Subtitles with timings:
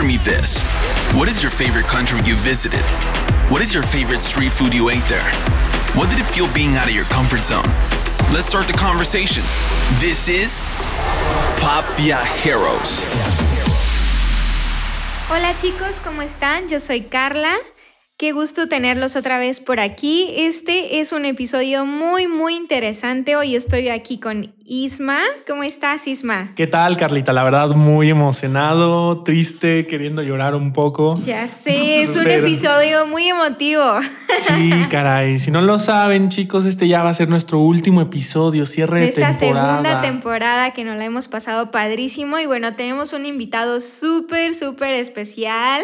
[0.00, 0.62] Answer me this
[1.14, 2.80] What is your favorite country you visited?
[3.50, 5.28] What is your favorite street food you ate there?
[5.94, 7.68] What did it feel being out of your comfort zone?
[8.32, 9.42] Let's start the conversation.
[10.00, 10.58] This is
[11.60, 13.04] Pop Viajeros.
[15.28, 16.68] Hola chicos, ¿cómo están?
[16.70, 17.58] Yo soy Carla.
[18.20, 20.28] Qué gusto tenerlos otra vez por aquí.
[20.36, 23.34] Este es un episodio muy, muy interesante.
[23.34, 25.20] Hoy estoy aquí con Isma.
[25.48, 26.44] ¿Cómo estás, Isma?
[26.54, 27.32] ¿Qué tal, Carlita?
[27.32, 31.18] La verdad, muy emocionado, triste, queriendo llorar un poco.
[31.24, 33.82] Ya sé, es un episodio muy emotivo.
[34.38, 35.38] Sí, caray.
[35.38, 39.08] Si no lo saben, chicos, este ya va a ser nuestro último episodio, cierre de,
[39.08, 42.38] esta segunda temporada que nos la hemos pasado padrísimo.
[42.38, 45.82] Y bueno, tenemos un invitado súper, súper especial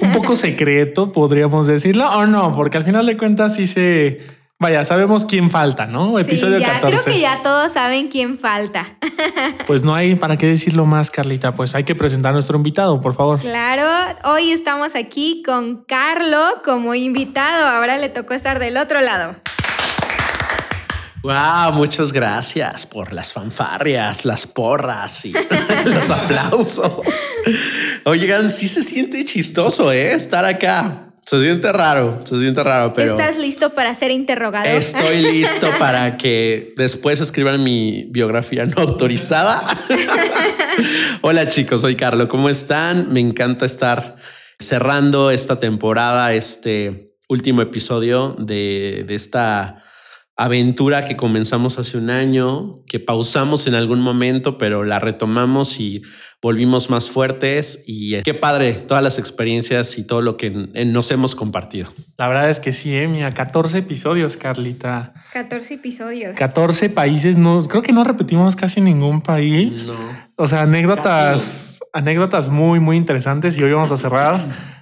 [0.00, 4.20] un poco secreto, podríamos decirlo, o no, porque al final de cuentas sí se...
[4.58, 6.18] Vaya, sabemos quién falta, ¿no?
[6.18, 8.96] Episodio sí, ya, Creo que ya todos saben quién falta.
[9.66, 11.52] Pues no hay para qué decirlo más, Carlita.
[11.52, 13.40] Pues hay que presentar a nuestro invitado, por favor.
[13.40, 17.66] Claro, hoy estamos aquí con Carlo como invitado.
[17.66, 19.34] Ahora le tocó estar del otro lado.
[21.26, 25.32] Wow, muchas gracias por las fanfarrias, las porras y
[25.86, 27.02] los aplausos.
[28.04, 30.12] Oigan, sí se siente chistoso, ¿eh?
[30.12, 31.10] Estar acá.
[31.22, 33.10] Se siente raro, se siente raro, pero...
[33.10, 34.68] ¿Estás listo para ser interrogado?
[34.68, 39.66] Estoy listo para que después escriban mi biografía no autorizada.
[41.22, 43.12] Hola chicos, soy Carlos, ¿cómo están?
[43.12, 44.14] Me encanta estar
[44.60, 49.82] cerrando esta temporada, este último episodio de, de esta
[50.36, 56.02] aventura que comenzamos hace un año, que pausamos en algún momento, pero la retomamos y
[56.42, 57.82] volvimos más fuertes.
[57.86, 61.88] Y qué padre todas las experiencias y todo lo que nos hemos compartido.
[62.18, 63.08] La verdad es que sí, ¿eh?
[63.08, 65.14] mira, 14 episodios, Carlita.
[65.32, 66.36] 14 episodios.
[66.36, 69.86] 14 países, no, creo que no repetimos casi ningún país.
[69.86, 69.94] No.
[70.36, 74.38] O sea, anécdotas, anécdotas muy, muy interesantes y hoy vamos a cerrar.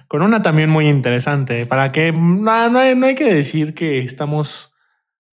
[0.09, 4.74] Con una también muy interesante, para que no, no hay que decir que estamos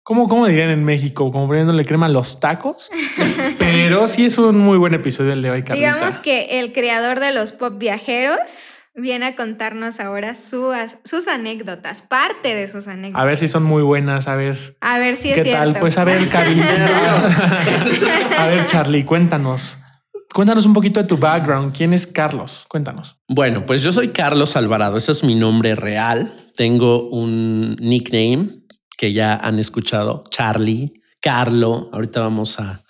[0.04, 1.30] ¿Cómo, ¿Cómo dirían en México?
[1.30, 2.90] Como poniéndole crema a los tacos.
[3.58, 5.94] Pero sí es un muy buen episodio el de hoy, Carlita.
[5.94, 12.54] Digamos que el creador de los pop viajeros viene a contarnos ahora sus anécdotas, parte
[12.54, 13.22] de sus anécdotas.
[13.22, 14.76] A ver si son muy buenas, a ver.
[14.80, 15.72] A ver si es ¿Qué cierto.
[15.72, 15.80] tal?
[15.80, 17.22] Pues a ver, Carlita.
[18.38, 19.78] a ver, Charlie, cuéntanos.
[20.34, 21.76] Cuéntanos un poquito de tu background.
[21.76, 22.64] ¿Quién es Carlos?
[22.66, 23.18] Cuéntanos.
[23.28, 24.96] Bueno, pues yo soy Carlos Alvarado.
[24.96, 26.34] Ese es mi nombre real.
[26.56, 28.61] Tengo un nickname
[28.96, 31.90] que ya han escuchado, Charlie, Carlo.
[31.92, 32.84] Ahorita vamos a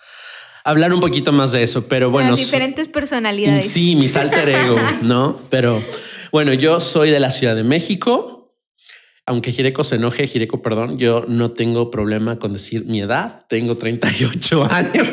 [0.63, 2.31] hablar un poquito más de eso, pero bueno.
[2.31, 3.69] Las diferentes personalidades.
[3.69, 5.39] Sí, mis alter ego, ¿no?
[5.49, 5.81] Pero
[6.31, 8.55] bueno, yo soy de la Ciudad de México.
[9.25, 13.45] Aunque Jireco se enoje, Jireco, perdón, yo no tengo problema con decir mi edad.
[13.47, 15.07] Tengo 38 años.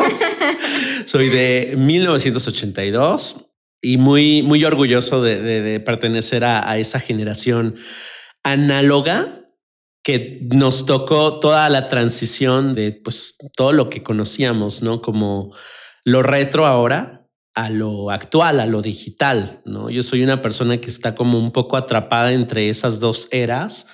[1.07, 3.47] soy de 1982
[3.81, 7.77] y muy, muy orgulloso de, pertenecer a esa generación
[8.43, 9.40] análoga
[10.11, 15.01] que nos tocó toda la transición de pues todo lo que conocíamos, ¿no?
[15.01, 15.55] Como
[16.05, 19.89] lo retro ahora a lo actual, a lo digital, ¿no?
[19.89, 23.87] Yo soy una persona que está como un poco atrapada entre esas dos eras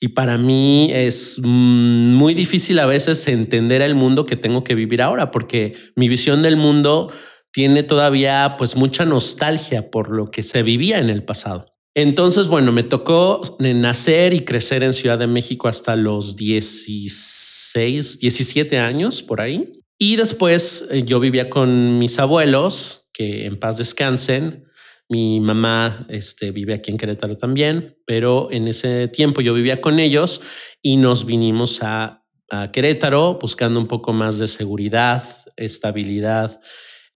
[0.00, 4.74] y para mí es mm, muy difícil a veces entender el mundo que tengo que
[4.74, 7.12] vivir ahora porque mi visión del mundo
[7.52, 11.77] tiene todavía pues mucha nostalgia por lo que se vivía en el pasado.
[12.00, 18.78] Entonces, bueno, me tocó nacer y crecer en Ciudad de México hasta los 16, 17
[18.78, 19.72] años por ahí.
[19.98, 24.64] Y después eh, yo vivía con mis abuelos, que en paz descansen.
[25.08, 29.98] Mi mamá este, vive aquí en Querétaro también, pero en ese tiempo yo vivía con
[29.98, 30.40] ellos
[30.80, 35.24] y nos vinimos a, a Querétaro buscando un poco más de seguridad,
[35.56, 36.60] estabilidad,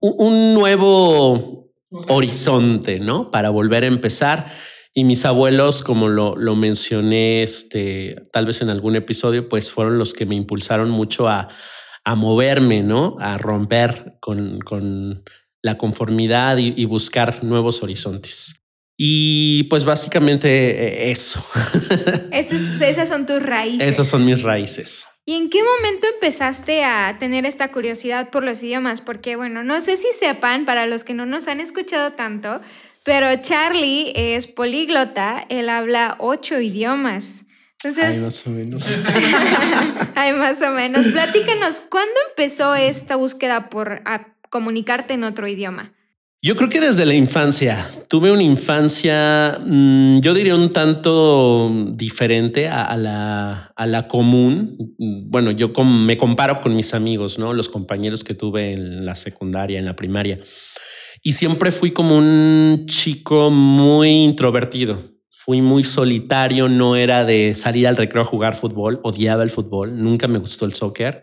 [0.01, 1.71] un nuevo
[2.09, 3.31] horizonte, ¿no?
[3.31, 4.51] Para volver a empezar.
[4.95, 9.99] Y mis abuelos, como lo, lo mencioné, este, tal vez en algún episodio, pues fueron
[9.99, 11.49] los que me impulsaron mucho a,
[12.05, 13.17] a moverme, ¿no?
[13.21, 15.25] A romper con, con
[15.63, 18.63] la conformidad y, buscar nuevos horizontes.
[18.99, 21.43] Y pues básicamente eh, eso.
[22.33, 23.89] esas son tus raíces.
[23.89, 25.07] Esas son mis raíces.
[25.25, 29.01] ¿Y en qué momento empezaste a tener esta curiosidad por los idiomas?
[29.01, 32.61] Porque, bueno, no sé si sepan, para los que no nos han escuchado tanto,
[33.05, 37.45] pero Charlie es políglota, él habla ocho idiomas.
[37.83, 38.99] Entonces, Ay, más o menos.
[40.15, 41.09] Ay, más o menos.
[41.09, 44.03] Platícanos, ¿cuándo empezó esta búsqueda por
[44.51, 45.93] comunicarte en otro idioma?
[46.45, 47.87] Yo creo que desde la infancia.
[48.09, 54.77] Tuve una infancia, mm, yo diría un tanto diferente a, la, a la común.
[54.99, 57.53] Bueno, yo me comparo con mis amigos, ¿no?
[57.53, 60.37] Los compañeros que tuve en la secundaria, en la primaria.
[61.25, 65.01] Y siempre fui como un chico muy introvertido.
[65.31, 70.03] Fui muy solitario, no era de salir al recreo a jugar fútbol, odiaba el fútbol,
[70.03, 71.23] nunca me gustó el soccer.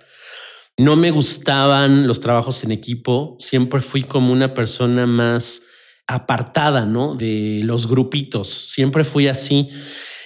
[0.78, 5.64] No me gustaban los trabajos en equipo, siempre fui como una persona más
[6.08, 7.16] apartada, ¿no?
[7.16, 9.70] De los grupitos, siempre fui así.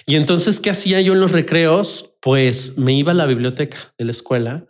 [0.06, 2.14] Y entonces, ¿qué hacía yo en los recreos?
[2.20, 4.66] Pues me iba a la biblioteca de la escuela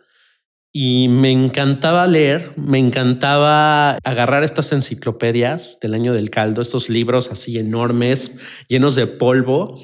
[0.77, 7.31] y me encantaba leer, me encantaba agarrar estas enciclopedias del año del caldo, estos libros
[7.31, 8.35] así enormes,
[8.67, 9.81] llenos de polvo,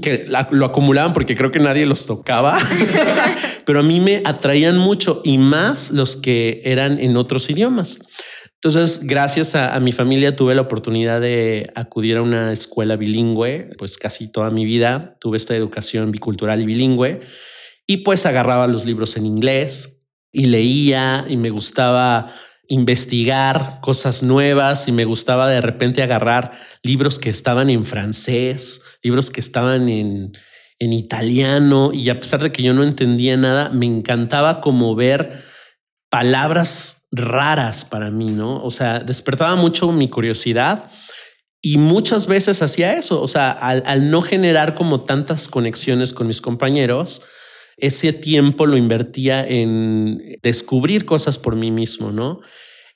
[0.00, 2.58] que lo acumulaban porque creo que nadie los tocaba,
[3.66, 7.98] pero a mí me atraían mucho y más los que eran en otros idiomas.
[8.54, 13.98] Entonces, gracias a, mi familia tuve la oportunidad de acudir a una escuela bilingüe, pues
[13.98, 17.20] casi toda mi vida tuve esta educación bicultural y bilingüe
[17.86, 19.99] y pues agarraba los libros en inglés,
[20.32, 22.32] y leía y me gustaba
[22.68, 29.30] investigar cosas nuevas y me gustaba de repente agarrar libros que estaban en francés, libros
[29.30, 30.32] que estaban en,
[30.78, 35.42] en italiano y a pesar de que yo no entendía nada, me encantaba como ver
[36.10, 38.62] palabras raras para mí, ¿no?
[38.62, 40.90] O sea, despertaba mucho mi curiosidad
[41.60, 46.26] y muchas veces hacía eso, o sea, al, al no generar como tantas conexiones con
[46.26, 47.22] mis compañeros,
[47.80, 52.40] ese tiempo lo invertía en descubrir cosas por mí mismo, ¿no?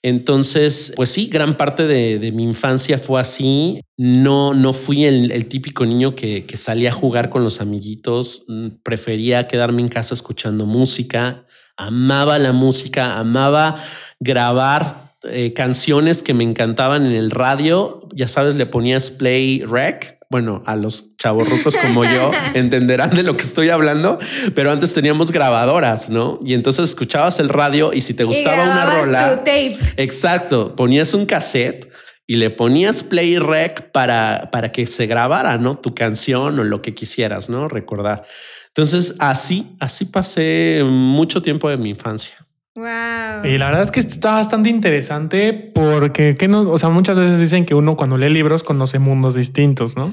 [0.04, 3.80] Entonces, pues sí, gran parte de, mi infancia fue así.
[3.96, 8.44] No, no fui el, típico niño que, salía a jugar con los amiguitos.
[8.46, 11.46] Mm, prefería quedarme en casa escuchando música.
[11.78, 13.82] Amaba la música, amaba
[14.20, 18.06] grabar eh, canciones que me encantaban en el radio.
[18.14, 23.36] Ya sabes, le ponías play rec bueno, a los chavorrucos como yo entenderán de lo
[23.36, 24.18] que estoy hablando,
[24.56, 26.40] pero antes teníamos grabadoras, ¿no?
[26.42, 29.78] Y entonces escuchabas el radio y si te gustaba una rola, tape.
[29.96, 31.88] exacto, ponías un cassette
[32.26, 35.78] y le ponías play rec para, para que se grabara, ¿no?
[35.78, 37.68] Tu canción o lo que quisieras, ¿no?
[37.68, 38.26] Recordar.
[38.70, 42.43] Entonces, así, así pasé mucho tiempo de mi infancia.
[42.76, 43.44] Wow.
[43.44, 47.38] Y la verdad es que está bastante interesante porque que no, o sea, muchas veces
[47.38, 50.12] dicen que uno cuando lee libros conoce mundos distintos, ¿no?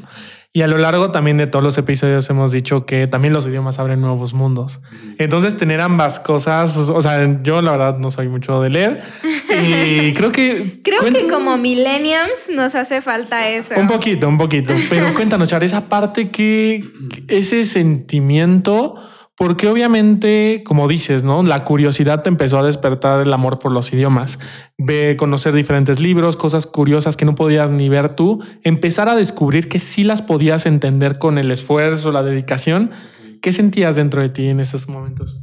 [0.53, 3.79] Y a lo largo también de todos los episodios hemos dicho que también los idiomas
[3.79, 4.81] abren nuevos mundos.
[5.17, 10.11] Entonces, tener ambas cosas, o sea, yo la verdad no soy mucho de leer y
[10.13, 13.75] creo que creo que como millennials nos hace falta eso.
[13.77, 16.83] Un poquito, un poquito, pero cuéntanos, Char, esa parte que
[17.29, 18.95] ese sentimiento
[19.37, 21.41] porque obviamente, como dices, ¿no?
[21.41, 24.39] La curiosidad te empezó a despertar el amor por los idiomas.
[24.77, 29.69] Ve conocer diferentes libros, cosas curiosas que no podías ni ver tú, empezar a descubrir
[29.69, 32.91] que sí las podías entender con el esfuerzo, la dedicación.
[33.41, 35.41] ¿Qué sentías dentro de ti en esos momentos?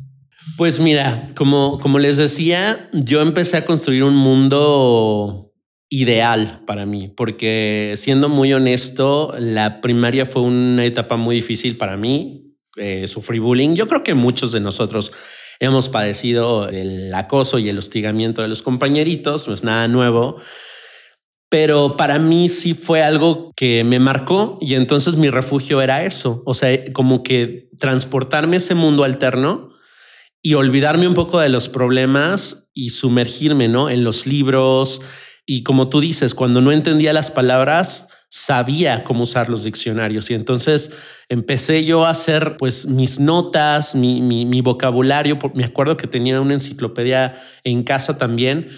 [0.57, 5.53] Pues mira, como, como les decía, yo empecé a construir un mundo
[5.89, 11.97] ideal para mí, porque siendo muy honesto, la primaria fue una etapa muy difícil para
[11.97, 12.48] mí
[12.79, 13.75] eh, sufrí bullying.
[13.75, 15.13] Yo creo que muchos de nosotros
[15.61, 20.37] hemos padecido el acoso y el hostigamiento de los compañeritos, no es nada nuevo.
[21.51, 26.43] Pero para mí sí fue algo que me marcó y entonces mi refugio era eso,
[26.45, 29.71] o sea, como que transportarme a ese mundo alterno
[30.43, 33.89] y olvidarme un poco de los problemas y sumergirme, ¿no?
[33.89, 35.01] En los libros
[35.51, 40.35] y como tú dices, cuando no entendía las palabras, sabía cómo usar los diccionarios y
[40.35, 40.93] entonces
[41.29, 45.39] empecé yo a hacer pues mis notas, mi, mi, vocabulario.
[45.55, 48.69] Me acuerdo que tenía una enciclopedia en casa también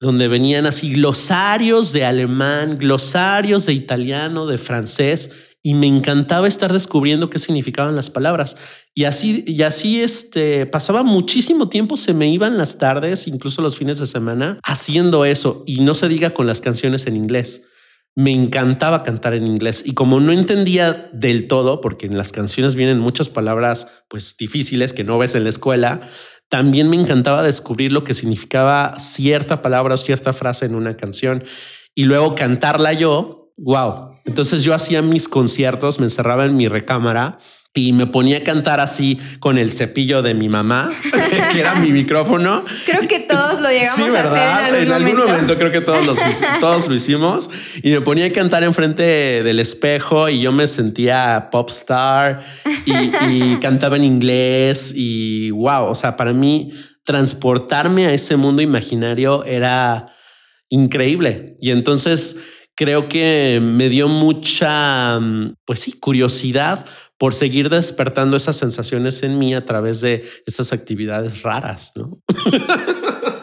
[0.00, 5.30] donde venían así glosarios de alemán, glosarios de italiano, de francés,
[5.62, 8.56] y me encantaba estar descubriendo qué significaban las palabras.
[8.94, 13.76] Y así, y así este, pasaba muchísimo tiempo, se me iban las tardes, incluso los
[13.76, 15.64] fines de semana, haciendo eso.
[15.66, 17.62] Y no se diga con las canciones en inglés
[18.16, 22.74] me encantaba cantar en inglés y como no entendía del todo, porque en las canciones
[22.74, 26.00] vienen muchas palabras pues difíciles que no ves en la escuela,
[26.48, 31.44] también me encantaba descubrir lo que significaba cierta palabra o cierta frase en una canción
[31.94, 33.52] y luego cantarla yo.
[33.58, 34.12] Wow.
[34.24, 37.38] Entonces yo hacía mis conciertos, me encerraba en mi recámara
[37.76, 40.88] y me ponía a cantar así con el cepillo de mi mamá,
[41.52, 42.64] que era mi micrófono.
[42.86, 45.58] Creo que todos lo llegamos a hacer en algún, momento.
[45.58, 46.18] Creo que todos,
[46.60, 47.50] todos lo hicimos
[47.82, 52.40] y me ponía a cantar enfrente del espejo y yo me sentía pop star
[52.86, 56.72] y, cantaba en inglés y wow, o sea, para mí
[57.04, 60.06] transportarme a ese mundo imaginario era
[60.70, 61.56] increíble.
[61.60, 62.38] Y entonces
[62.74, 65.18] creo que me dio mucha,
[65.64, 66.86] pues sí, curiosidad
[67.18, 72.20] por seguir despertando esas sensaciones en mí a través de estas actividades raras, ¿no?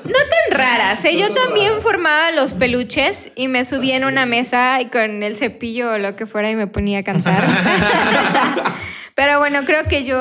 [0.03, 1.03] No tan raras.
[1.05, 1.17] ¿eh?
[1.17, 5.93] Yo también formaba los peluches y me subía en una mesa y con el cepillo
[5.93, 7.47] o lo que fuera y me ponía a cantar.
[9.15, 10.19] Pero bueno, creo que yo,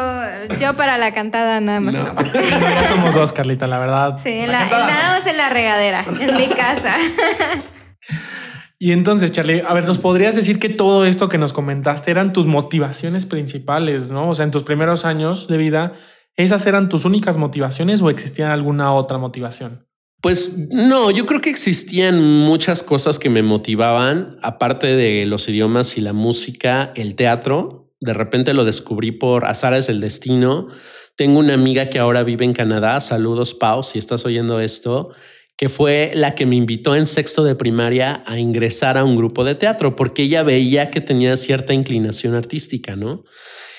[0.61, 2.15] yo para la cantada nada más no.
[2.89, 4.19] Somos dos, Carlita, la verdad.
[4.23, 6.97] Sí, nada más en la regadera, en mi casa.
[8.85, 12.33] Y entonces, Charlie, a ver, ¿nos podrías decir que todo esto que nos comentaste eran
[12.33, 14.31] tus motivaciones principales, ¿no?
[14.31, 15.93] O sea, en tus primeros años de vida,
[16.35, 19.87] ¿esas eran tus únicas motivaciones o existía alguna otra motivación?
[20.21, 25.97] Pues no, yo creo que existían muchas cosas que me motivaban, aparte de los idiomas
[25.97, 27.95] y la música, el teatro.
[28.01, 30.67] De repente lo descubrí por azares del destino.
[31.15, 33.01] Tengo una amiga que ahora vive en Canadá.
[33.01, 35.13] Saludos, Pau, si estás oyendo esto
[35.57, 39.45] que fue la que me invitó en sexto de primaria a ingresar a un grupo
[39.45, 43.25] de teatro, porque ella veía que tenía cierta inclinación artística, ¿no?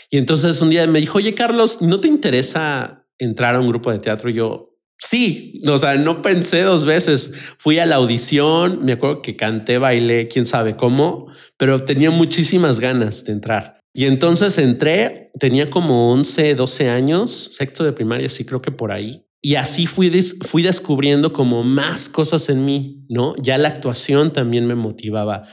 [0.09, 3.91] Y entonces un día me dijo, oye, Carlos, ¿no te interesa entrar a un grupo
[3.91, 4.29] de teatro?
[4.29, 7.33] Y yo, sí, o sea, no pensé dos veces.
[7.57, 11.27] Fui a la audición, me acuerdo que canté, bailé, quién sabe cómo,
[11.57, 13.79] pero tenía muchísimas ganas de entrar.
[13.91, 18.91] Y entonces entré, tenía como 11, 12 años, sexto de primaria, sí creo que por
[18.91, 19.25] ahí.
[19.45, 20.09] Y así fui,
[20.41, 23.35] fui descubriendo como más cosas en mí, ¿no?
[23.41, 25.43] Ya la actuación también me motivaba.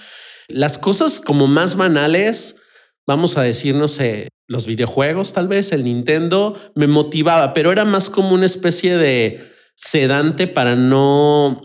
[0.46, 2.62] Las cosas como más banales,
[3.04, 7.84] vamos a decir, no sé, los videojuegos tal vez, el Nintendo, me motivaba, pero era
[7.84, 9.40] más como una especie de
[9.74, 11.60] sedante para no,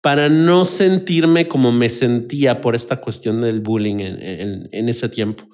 [0.00, 5.48] para no sentirme como me sentía por esta cuestión del bullying en, en, ese tiempo.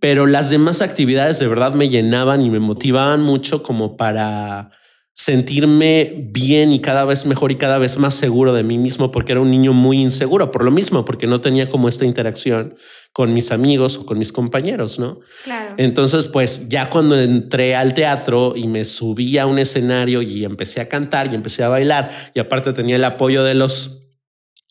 [0.00, 4.72] Pero las demás actividades de verdad me llenaban y me motivaban mucho como para
[5.12, 9.32] sentirme bien y cada vez mejor y cada vez más seguro de mí mismo porque
[9.32, 12.76] era un niño muy inseguro por lo mismo, porque no tenía como esta interacción
[13.12, 15.20] con mis amigos o con mis compañeros, ¿no?
[15.44, 15.74] Claro.
[15.78, 20.80] Entonces, pues ya cuando entré al teatro y me subí a un escenario y empecé
[20.80, 23.99] a cantar y empecé a bailar y aparte tenía el apoyo de los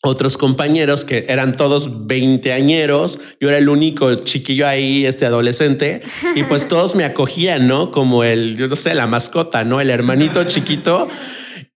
[0.02, 6.00] otros compañeros que eran todos veinteañeros, yo era el único chiquillo ahí, este adolescente,
[6.34, 7.90] y pues todos me acogían, ¿no?
[7.90, 9.80] Como el, yo no sé, la mascota, ¿no?
[9.80, 11.08] El hermanito chiquito.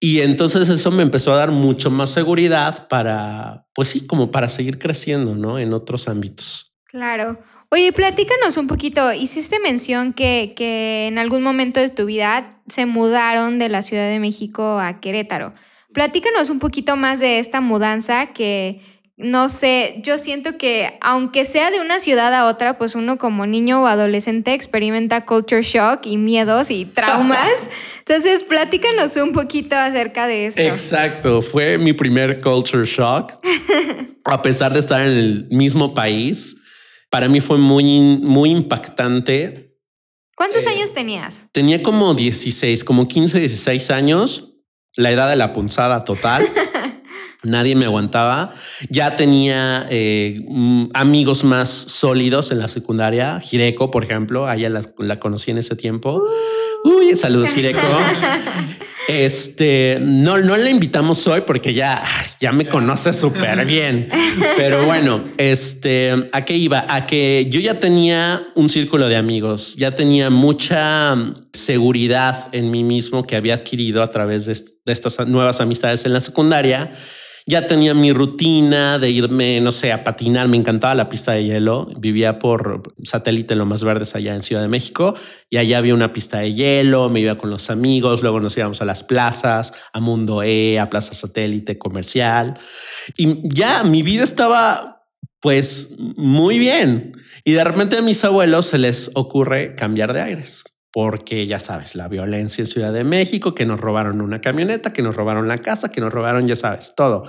[0.01, 4.49] Y entonces eso me empezó a dar mucho más seguridad para, pues sí, como para
[4.49, 5.59] seguir creciendo, ¿no?
[5.59, 6.75] En otros ámbitos.
[6.85, 7.39] Claro.
[7.71, 9.13] Oye, platícanos un poquito.
[9.13, 14.09] Hiciste mención que, que en algún momento de tu vida se mudaron de la Ciudad
[14.09, 15.53] de México a Querétaro.
[15.95, 18.81] Platícanos un poquito más de esta mudanza que,
[19.17, 23.47] no sé, yo siento que aunque sea de una ciudad a otra, pues uno como
[23.47, 27.71] niño o adolescente experimenta culture shock y miedos y traumas.
[28.01, 30.63] Entonces, platícanos un poquito acerca de esto.
[30.63, 33.35] Exacto, fue mi primer culture shock.
[34.25, 36.57] a pesar de estar en el mismo país,
[37.09, 39.79] para mí fue muy, muy impactante.
[40.35, 41.47] ¿Cuántos eh, años tenías?
[41.53, 44.54] Tenía como 16, como 15, 16 años
[44.97, 46.47] la edad de la punzada total.
[47.43, 48.53] Nadie me aguantaba.
[48.89, 53.39] Ya tenía eh, mm, amigos más sólidos en la secundaria.
[53.41, 56.23] Jireco, por ejemplo, a ella la, conocí en ese tiempo.
[56.85, 57.81] Uy, saludos, Jireco.
[59.09, 62.03] Este, no, no la invitamos hoy porque ya,
[62.41, 64.09] ya me conoce súper bien.
[64.57, 66.85] Pero bueno, este, ¿a qué iba?
[66.89, 71.17] A que yo ya tenía un círculo de amigos, ya tenía mucha
[71.53, 76.13] seguridad en mí mismo que había adquirido a través de, de estas nuevas amistades en
[76.13, 76.91] la secundaria
[77.47, 80.49] ya tenía mi rutina de irme, no sé, a patinar.
[80.49, 81.91] Me encantaba la pista de hielo.
[81.99, 85.15] Vivía por satélite Lo Más Verdes allá en Ciudad de México
[85.51, 87.11] y allá había una pista de hielo.
[87.11, 88.23] Me iba con los amigos.
[88.23, 92.59] Luego nos íbamos a las plazas, a Mundo E, a Plaza Satélite Comercial.
[93.17, 95.03] Y ya mi vida estaba
[95.41, 97.13] pues muy bien.
[97.45, 101.97] Y de repente a mis abuelos se les ocurre cambiar de aires porque ya sabes,
[101.97, 105.59] la violencia en Ciudad de México, que nos robaron una camioneta, que nos robaron la
[105.59, 107.25] casa, que nos robaron, ya sabes, todo.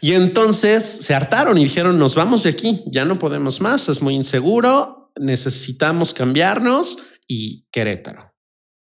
[0.00, 4.00] Y entonces se hartaron y dijeron, nos vamos de aquí, ya no podemos más, es
[4.00, 6.96] muy inseguro, necesitamos cambiarnos
[7.28, 8.32] y Querétaro.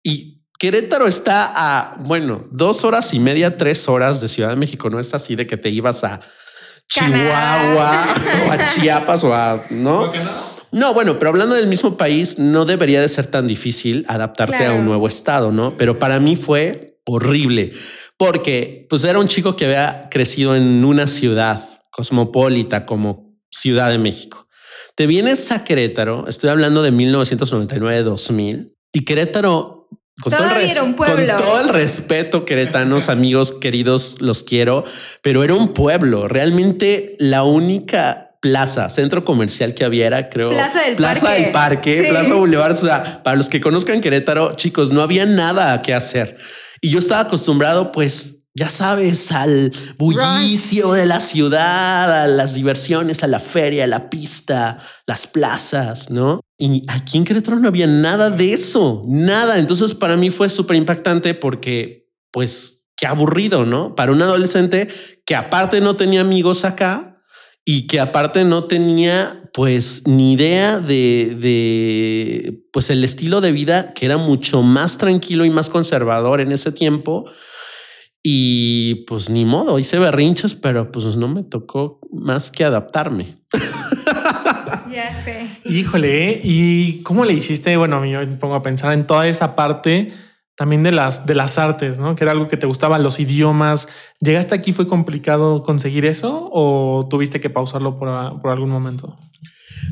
[0.03, 4.91] Y Querétaro está a, bueno, dos horas y media, tres horas de Ciudad de México,
[4.91, 6.21] no es así de que te ibas a
[6.87, 8.05] Chihuahua
[8.47, 10.11] o a Chiapas o a, ¿no?
[10.71, 14.73] No, bueno, pero hablando del mismo país, no debería de ser tan difícil adaptarte a
[14.73, 15.75] un nuevo estado, ¿no?
[15.77, 17.73] Pero para mí fue horrible
[18.21, 21.59] porque pues era un chico que había crecido en una ciudad
[21.89, 24.47] cosmopolita como Ciudad de México.
[24.93, 29.89] Te vienes a Querétaro, estoy hablando de 1999-2000 y Querétaro
[30.21, 34.85] con todo, el con todo, el respeto, queretanos, amigos queridos, los quiero,
[35.23, 36.27] pero era un pueblo.
[36.27, 41.41] Realmente la única plaza, centro comercial que había era, creo, Plaza del Plaza Parque.
[41.41, 42.09] del Parque, Sí.
[42.09, 42.73] Plaza Boulevard.
[42.73, 46.37] O sea, para los que conozcan Querétaro, chicos, no había nada que hacer.
[46.81, 53.23] Y yo estaba acostumbrado, pues, ya sabes, al bullicio de la ciudad, a las diversiones,
[53.23, 56.41] a la feria, a la pista, las plazas, ¿no?
[56.57, 59.57] Y aquí en Querétaro no había nada de eso, nada.
[59.57, 63.95] Entonces para mí fue súper impactante porque, pues, qué aburrido, ¿no?
[63.95, 64.87] Para un adolescente
[65.25, 67.10] que aparte no tenía amigos acá
[67.65, 73.93] y que aparte no tenía, pues, ni idea de, de, pues, el estilo de vida
[73.93, 77.25] que era mucho más tranquilo y más conservador en ese tiempo.
[78.23, 83.37] Y pues ni modo, hice berrinches, pero pues no me tocó más que adaptarme.
[84.91, 85.47] Ya sé.
[85.63, 86.41] Híjole, ¿eh?
[86.43, 87.77] ¿y cómo le hiciste?
[87.77, 90.11] Bueno, a mí yo me pongo a pensar en toda esa parte
[90.61, 92.13] también de las, de las artes, ¿no?
[92.13, 93.87] Que era algo que te gustaban, los idiomas.
[94.19, 94.73] ¿Llegaste aquí?
[94.73, 99.17] ¿Fue complicado conseguir eso o tuviste que pausarlo por, por algún momento?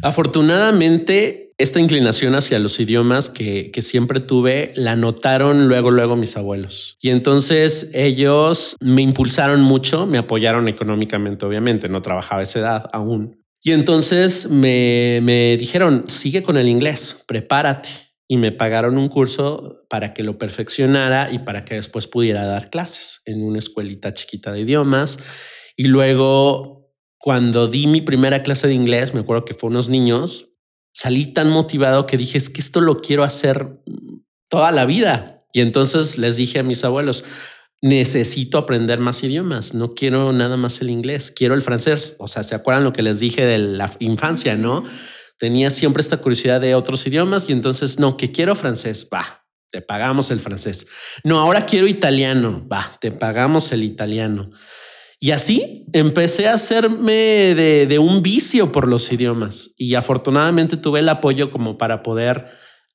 [0.03, 6.37] Afortunadamente, esta inclinación hacia los idiomas que, que siempre tuve la notaron luego, luego mis
[6.37, 6.99] abuelos.
[7.01, 13.43] Y entonces ellos me impulsaron mucho, me apoyaron económicamente, obviamente, no trabajaba esa edad aún.
[13.59, 18.08] Y entonces me, me dijeron, sigue con el inglés, prepárate.
[18.31, 22.69] Y me pagaron un curso para que lo perfeccionara y para que después pudiera dar
[22.69, 25.17] clases en una escuelita chiquita de idiomas.
[25.75, 30.51] Y luego, cuando di mi primera clase de inglés, me acuerdo que fue unos niños,
[30.93, 33.81] salí tan motivado que dije, es que esto lo quiero hacer
[34.47, 35.45] toda la vida.
[35.51, 37.23] Y entonces les dije a mis abuelos,
[37.81, 42.15] necesito aprender más idiomas, no quiero nada más el inglés, quiero el francés.
[42.19, 44.83] O sea, ¿se acuerdan lo que les dije de la infancia, no?
[45.39, 49.81] Tenía siempre esta curiosidad de otros idiomas y entonces, no, que quiero francés, va, te
[49.81, 50.85] pagamos el francés.
[51.23, 54.51] No, ahora quiero italiano, va, te pagamos el italiano.
[55.17, 60.99] Y así empecé a hacerme de, de, un vicio por los idiomas y afortunadamente tuve
[60.99, 62.45] el apoyo como para poder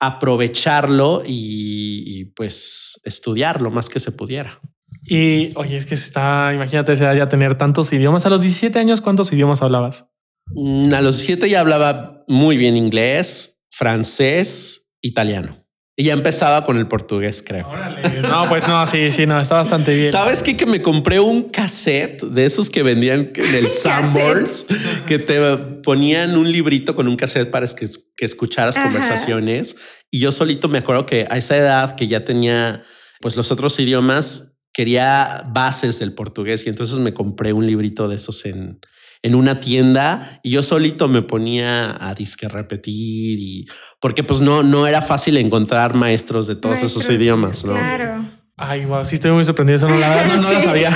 [0.01, 4.61] aprovecharlo y, pues estudiar lo más que se pudiera.
[5.03, 8.25] Y oye, es que está, imagínate ya tener tantos idiomas.
[8.27, 10.07] A los 17 años, ¿cuántos idiomas hablabas?
[10.47, 15.55] Mm, A los 17 ya hablaba muy bien inglés, francés, italiano.
[15.97, 17.69] Y ya empezaba con el portugués, creo.
[17.69, 18.03] Órale.
[18.23, 20.11] No, pues no, sí, sí, no, está bastante bien.
[20.11, 20.57] ¿Sabes qué?
[20.57, 24.67] Que me compré un cassette de esos que vendían en el Sanborns,
[25.07, 28.87] que te ponían un librito con un cassette para que, que escucharas Ajá.
[28.87, 29.77] conversaciones.
[30.11, 32.83] Y yo solito me acuerdo que a esa edad que ya tenía
[33.21, 38.17] pues los otros idiomas, quería bases del portugués y entonces me compré un librito de
[38.17, 38.81] esos en,
[39.25, 43.67] en una tienda y yo solito me ponía a disque repetir y
[43.99, 47.73] porque pues no, no era fácil encontrar maestros de todos Maestros, esos idiomas, ¿no?
[47.73, 48.23] Claro.
[48.57, 49.77] Ay, wow, sí estoy muy sorprendido.
[49.77, 50.67] Eso no, la verdad, no, no lo Sí.
[50.67, 50.91] sabía.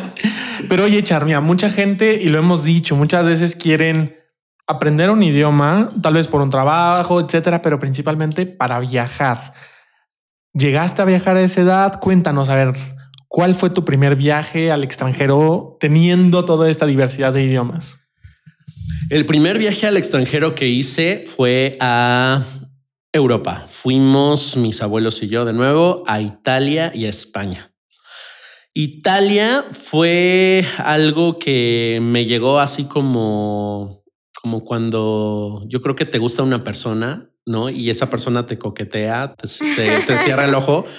[0.68, 4.16] Pero oye, Charmia, mucha gente, y lo hemos dicho, muchas veces quieren
[4.66, 9.52] aprender un idioma, tal vez por un trabajo, etcétera, pero principalmente para viajar.
[10.52, 12.00] ¿Llegaste a viajar a esa edad?
[12.00, 12.72] Cuéntanos, a ver,
[13.28, 18.00] ¿cuál fue tu primer viaje al extranjero teniendo toda esta diversidad de idiomas?
[19.10, 22.42] El primer viaje al extranjero que hice fue a
[23.12, 23.64] Europa.
[23.68, 27.72] Fuimos mis abuelos y yo de nuevo a Italia y a España.
[28.74, 34.04] Italia fue algo que me llegó así como,
[34.40, 37.70] como cuando yo creo que te gusta una persona, ¿no?
[37.70, 40.84] Y esa persona te coquetea, te, te- te cierra el ojo.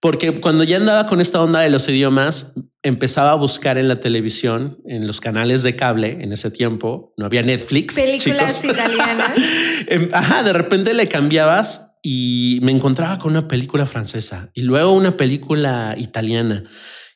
[0.00, 4.00] Porque cuando ya andaba con esta onda de los idiomas, empezaba a buscar en la
[4.00, 7.94] televisión, en los canales de cable, en ese tiempo, no había Netflix.
[7.94, 8.76] Películas chicos.
[8.78, 9.32] italianas.
[9.86, 14.92] Em, Ajá, de repente le cambiabas y me encontraba con una película francesa y luego
[14.92, 16.64] una película italiana.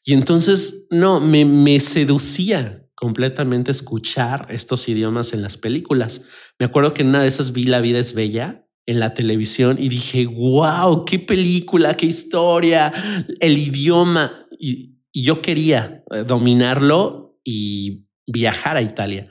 [0.05, 6.20] Y entonces, no, me, me seducía completamente escuchar estos idiomas en las películas.
[6.59, 9.77] Me acuerdo que en una de esas vi La vida es bella en la televisión
[9.81, 12.92] y dije, wow, qué película, qué historia,
[13.40, 14.47] el idioma.
[14.59, 19.29] Y, yo quería eh, dominarlo y viajar a Italia.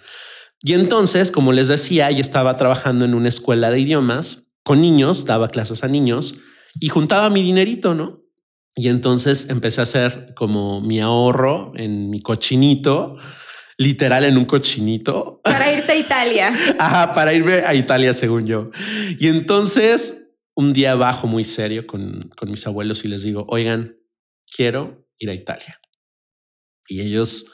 [0.62, 5.26] Y entonces, como les decía, yo estaba trabajando en una escuela de idiomas con niños,
[5.26, 6.36] daba clases a niños
[6.80, 8.24] y juntaba mi dinerito, ¿no?
[8.76, 13.18] Y entonces empecé a hacer como mi ahorro en mi cochinito,
[13.78, 16.54] literal en un cochinito, Para irte a Italia.
[16.80, 18.72] Ajá, para irme a Italia, según yo.
[19.20, 23.98] Y entonces, un día bajo muy serio con, con mis abuelos y les digo, oigan,
[24.56, 25.80] quiero ir a Italia.
[26.88, 27.46] Y ellos,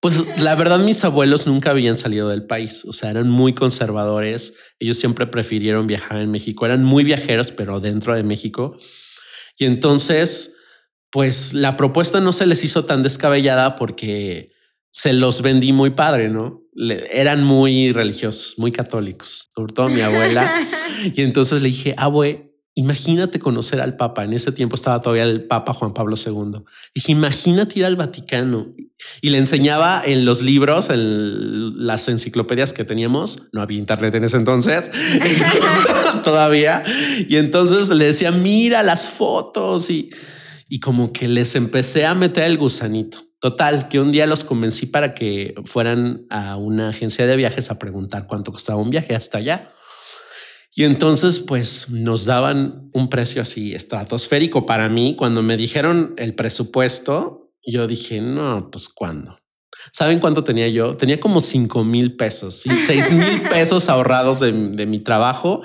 [0.00, 4.54] pues la verdad, mis abuelos nunca habían salido del país, o sea, eran muy conservadores.
[4.78, 8.76] Ellos siempre prefirieron viajar en México, eran muy viajeros, pero dentro de México.
[9.58, 10.56] Y entonces,
[11.10, 14.51] pues la propuesta no se les hizo tan descabellada porque
[14.92, 16.60] se los vendí muy padre, ¿no?
[17.10, 20.54] eran muy religiosos, muy católicos, sobre todo mi abuela.
[21.14, 24.24] y entonces le dije, abue, Imagínate conocer al Papa.
[24.24, 26.62] En ese tiempo estaba todavía el Papa Juan Pablo II.
[26.94, 28.72] Dije, imagínate ir al Vaticano.
[29.20, 33.48] Y le enseñaba en los libros, en las enciclopedias que teníamos.
[33.52, 34.90] No había internet en ese entonces
[36.24, 36.82] todavía.
[37.28, 40.08] Y entonces le decía, mira las fotos y,
[40.66, 43.31] y como que les empecé a meter el gusanito.
[43.42, 47.78] Total, que un día los convencí para que fueran a una agencia de viajes a
[47.80, 49.72] preguntar cuánto costaba un viaje hasta allá.
[50.76, 55.16] Y entonces, pues nos daban un precio así estratosférico para mí.
[55.16, 59.36] Cuando me dijeron el presupuesto, yo dije, no, pues cuándo.
[59.90, 60.96] ¿Saben cuánto tenía yo?
[60.96, 64.52] Tenía como cinco mil pesos, y seis mil pesos ahorrados de,
[64.86, 65.62] mi trabajo.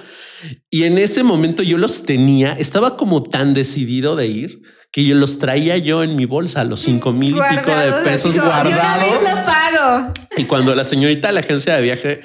[0.72, 5.16] Y en ese momento yo los tenía, estaba como tan decidido de ir que yo
[5.16, 9.20] los traía yo en mi bolsa, los cinco mil y pico de pesos guardados.
[9.46, 10.14] pago.
[10.38, 12.22] Y cuando la señorita de la agencia de viaje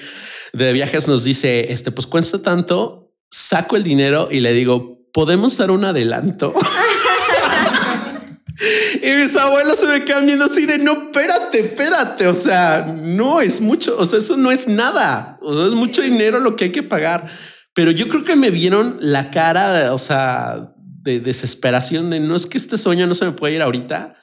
[0.53, 5.57] de viajes nos dice, este, pues cuesta tanto, saco el dinero y le digo, ¿podemos
[5.57, 6.53] dar un adelanto?
[9.03, 13.40] y mis abuelos se me quedan viendo así de, no, espérate, espérate, o sea, no
[13.40, 16.64] es mucho, o sea, eso no es nada, o sea, es mucho dinero lo que
[16.64, 17.31] hay que pagar.
[17.75, 20.71] Pero yo creo que me vieron la cara, o sea,
[21.03, 24.15] de desesperación de no es que este sueño no se me puede ir ahorita,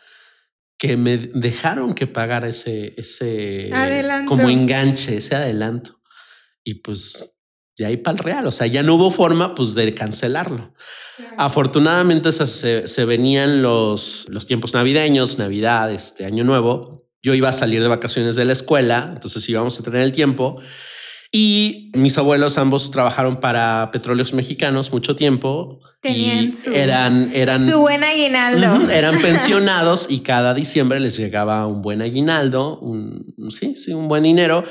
[0.78, 3.70] que me dejaron que pagar ese, ese
[4.26, 6.00] como enganche, ese adelanto
[6.64, 7.36] y pues
[7.78, 8.48] de ahí para el real.
[8.48, 10.74] O sea, ya no hubo forma pues de cancelarlo.
[11.38, 17.10] Afortunadamente se, se, venían los, los tiempos navideños, Navidad, este año nuevo.
[17.22, 20.62] Yo iba a salir de vacaciones de la escuela, entonces íbamos a tener el tiempo.
[21.32, 25.80] Y mis abuelos ambos trabajaron para petróleos mexicanos mucho tiempo.
[26.02, 28.90] Tenían su, eran, eran, su buen aguinaldo.
[28.90, 34.24] eran pensionados y cada diciembre les llegaba un buen aguinaldo, un, sí, sí, un buen
[34.24, 34.64] dinero.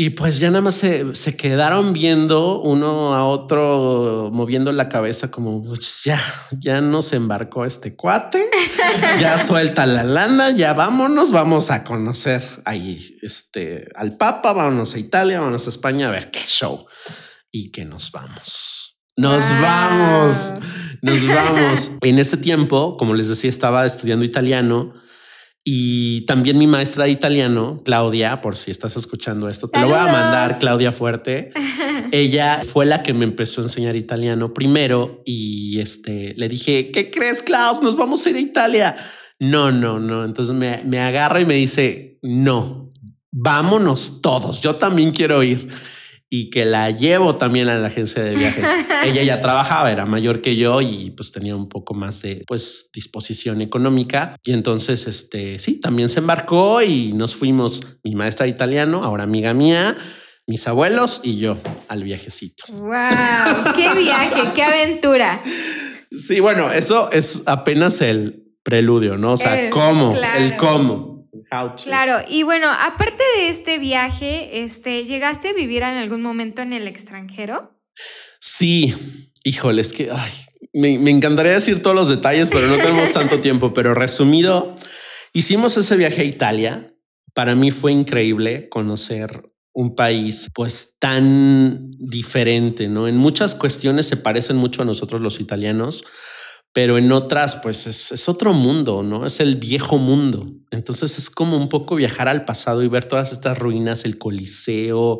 [0.00, 5.30] Y pues ya nada más se, se, quedaron viendo uno a otro, moviendo la cabeza
[5.30, 6.18] como pues ya,
[6.58, 8.48] ya nos embarcó este cuate,
[9.20, 14.98] ya suelta la lana, ya vámonos, vamos a conocer ahí este, al Papa, vámonos a
[14.98, 16.86] Italia, vámonos a España a ver qué show
[17.50, 18.96] y que nos vamos.
[19.18, 20.52] Nos vamos,
[21.02, 21.90] nos vamos.
[22.00, 24.94] En ese tiempo, como les decía, estaba estudiando italiano
[25.62, 29.96] y también mi maestra de italiano, Claudia, por si estás escuchando esto, te lo voy
[29.96, 31.50] a mandar, Claudia Fuerte.
[32.12, 37.10] Ella fue la que me empezó a enseñar italiano primero y este le dije, ¿qué
[37.10, 37.82] crees, Klaus?
[37.82, 38.96] Nos vamos a ir a Italia.
[39.38, 40.24] No, no, no.
[40.24, 42.90] Entonces me, me agarra y me dice, no,
[43.30, 44.62] vámonos todos.
[44.62, 45.68] Yo también quiero ir
[46.32, 48.64] y que la llevo también a la agencia de viajes.
[49.04, 52.88] Ella ya trabajaba, era mayor que yo y pues tenía un poco más de pues
[52.94, 58.50] disposición económica y entonces este sí, también se embarcó y nos fuimos mi maestra de
[58.50, 59.98] italiano, ahora amiga mía,
[60.46, 62.64] mis abuelos y yo al viajecito.
[62.68, 65.42] Wow, qué viaje, qué aventura.
[66.12, 69.32] Sí, bueno, eso es apenas el preludio, ¿no?
[69.32, 71.09] O sea, cómo, el cómo.
[71.84, 76.72] Claro, y bueno, aparte de este viaje, este, ¿llegaste a vivir en algún momento en
[76.72, 77.76] el extranjero?
[78.40, 78.94] Sí,
[79.44, 80.10] híjole, es que
[80.72, 83.72] me, me encantaría decir todos los detalles, pero no tenemos tanto tiempo.
[83.74, 84.74] Pero resumido,
[85.32, 86.94] hicimos ese viaje a Italia.
[87.34, 93.06] Para mí fue increíble conocer un país pues tan diferente, ¿no?
[93.06, 96.04] En muchas cuestiones se parecen mucho a nosotros los italianos,
[96.72, 99.26] pero en otras pues es, otro mundo, ¿no?
[99.26, 100.52] Es el viejo mundo.
[100.70, 105.18] Entonces es como un poco viajar al pasado y ver todas estas ruinas, el Coliseo,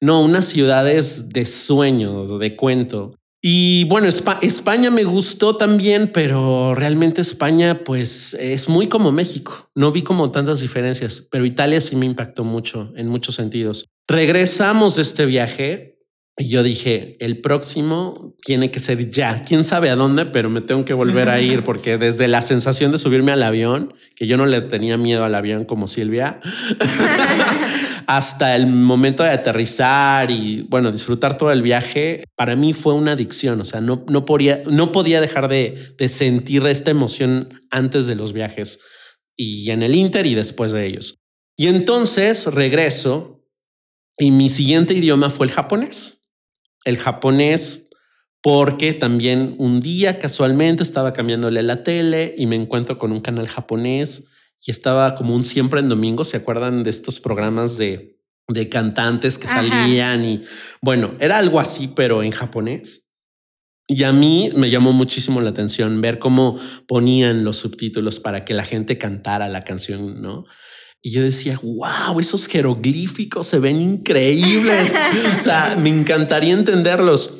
[0.00, 3.14] no, unas ciudades de sueño, de cuento.
[3.46, 9.70] Y bueno, España me gustó también, pero realmente España pues es muy como México.
[9.74, 13.84] No vi como tantas diferencias, pero Italia sí me impactó mucho en muchos sentidos.
[14.08, 15.93] Regresamos de este viaje
[16.36, 19.40] y yo dije, el próximo tiene que ser ya.
[19.42, 22.90] Quién sabe a dónde, pero me tengo que volver a ir porque desde la sensación
[22.90, 26.40] de subirme al avión, que yo no le tenía miedo al avión como Silvia,
[28.08, 33.12] hasta el momento de aterrizar y bueno, disfrutar todo el viaje, para mí fue una
[33.12, 33.60] adicción.
[33.60, 38.16] O sea, no, no, podía, no podía dejar de, de sentir esta emoción antes de
[38.16, 38.80] los viajes
[39.36, 41.14] y en el Inter y después de ellos.
[41.56, 43.46] Y entonces regreso
[44.18, 46.22] y mi siguiente idioma fue el japonés
[46.84, 47.88] el japonés
[48.42, 53.48] porque también un día casualmente estaba cambiándole la tele y me encuentro con un canal
[53.48, 54.26] japonés
[54.60, 56.24] y estaba como un siempre en domingo.
[56.24, 58.18] ¿Se acuerdan de estos programas de,
[58.48, 60.24] de cantantes que salían?
[60.26, 60.44] Y
[60.82, 63.06] bueno, era algo así, pero en japonés.
[63.86, 68.54] Y a mí me llamó muchísimo la atención ver cómo ponían los subtítulos para que
[68.54, 70.44] la gente cantara la canción, ¿no?
[71.06, 74.94] Y yo decía, wow, esos jeroglíficos se ven increíbles.
[75.38, 77.30] o sea, me encantaría entenderlos.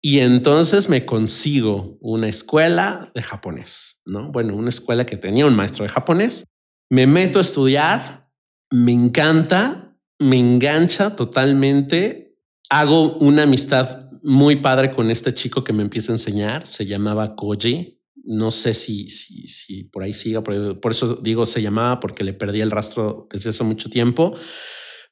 [0.00, 4.30] Y entonces me consigo una escuela de japonés, ¿no?
[4.30, 6.44] Bueno, una escuela que tenía un maestro de japonés.
[6.88, 8.30] Me meto a estudiar,
[8.70, 12.38] me encanta, me engancha totalmente.
[12.70, 16.68] Hago una amistad muy padre con este chico que me empieza a enseñar.
[16.68, 17.95] Se llamaba Koji.
[18.26, 22.24] No sé si, si, si por ahí siga, por, por eso digo se llamaba porque
[22.24, 24.34] le perdí el rastro desde hace mucho tiempo.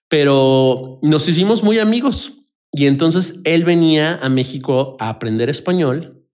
[0.09, 6.27] Pero nos hicimos muy amigos y entonces él venía a México a aprender español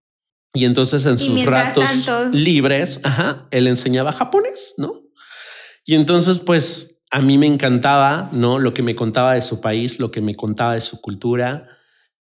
[0.52, 5.04] y entonces en sus ratos libres, ajá, él enseñaba japonés, ¿no?
[5.84, 8.58] Y entonces pues a mí me encantaba, ¿no?
[8.58, 11.68] Lo que me contaba de su país, lo que me contaba de su cultura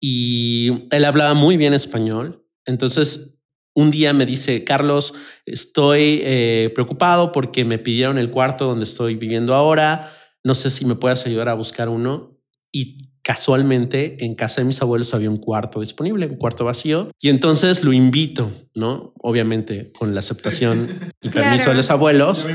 [0.00, 2.44] y él hablaba muy bien español.
[2.66, 3.31] Entonces
[3.74, 5.14] un día me dice, Carlos,
[5.46, 10.12] estoy eh, preocupado porque me pidieron el cuarto donde estoy viviendo ahora.
[10.44, 12.38] No sé si me puedes ayudar a buscar uno.
[12.70, 17.10] Y casualmente en casa de mis abuelos había un cuarto disponible, un cuarto vacío.
[17.20, 19.14] Y entonces lo invito, ¿no?
[19.22, 22.46] Obviamente con la aceptación y permiso de los abuelos.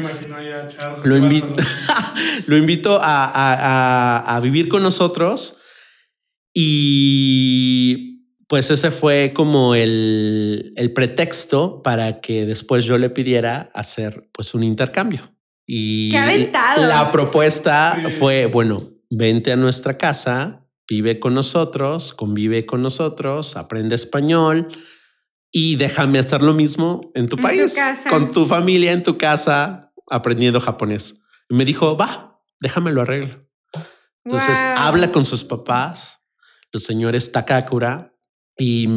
[1.03, 1.53] lo, invito,
[2.47, 5.58] lo invito a, a, vivir con nosotros.
[6.53, 8.16] Y
[8.47, 14.53] pues ese fue como el, el pretexto para que después yo le pidiera hacer pues
[14.53, 15.21] un intercambio.
[15.65, 23.57] Y la propuesta fue, bueno, vente a nuestra casa, vive con nosotros, convive con nosotros,
[23.57, 24.69] aprende español
[25.51, 27.77] y déjame hacer lo mismo en tu país,
[28.10, 31.19] con tu familia, en tu casa, aprendiendo japonés.
[31.49, 33.45] Y me dijo, va, déjame lo arreglo.
[34.23, 36.21] Entonces habla con sus papás,
[36.71, 38.13] los señores Takakura,
[38.57, 38.87] y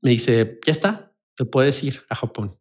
[0.00, 2.52] me dice, ya está, te puedes ir a Japón.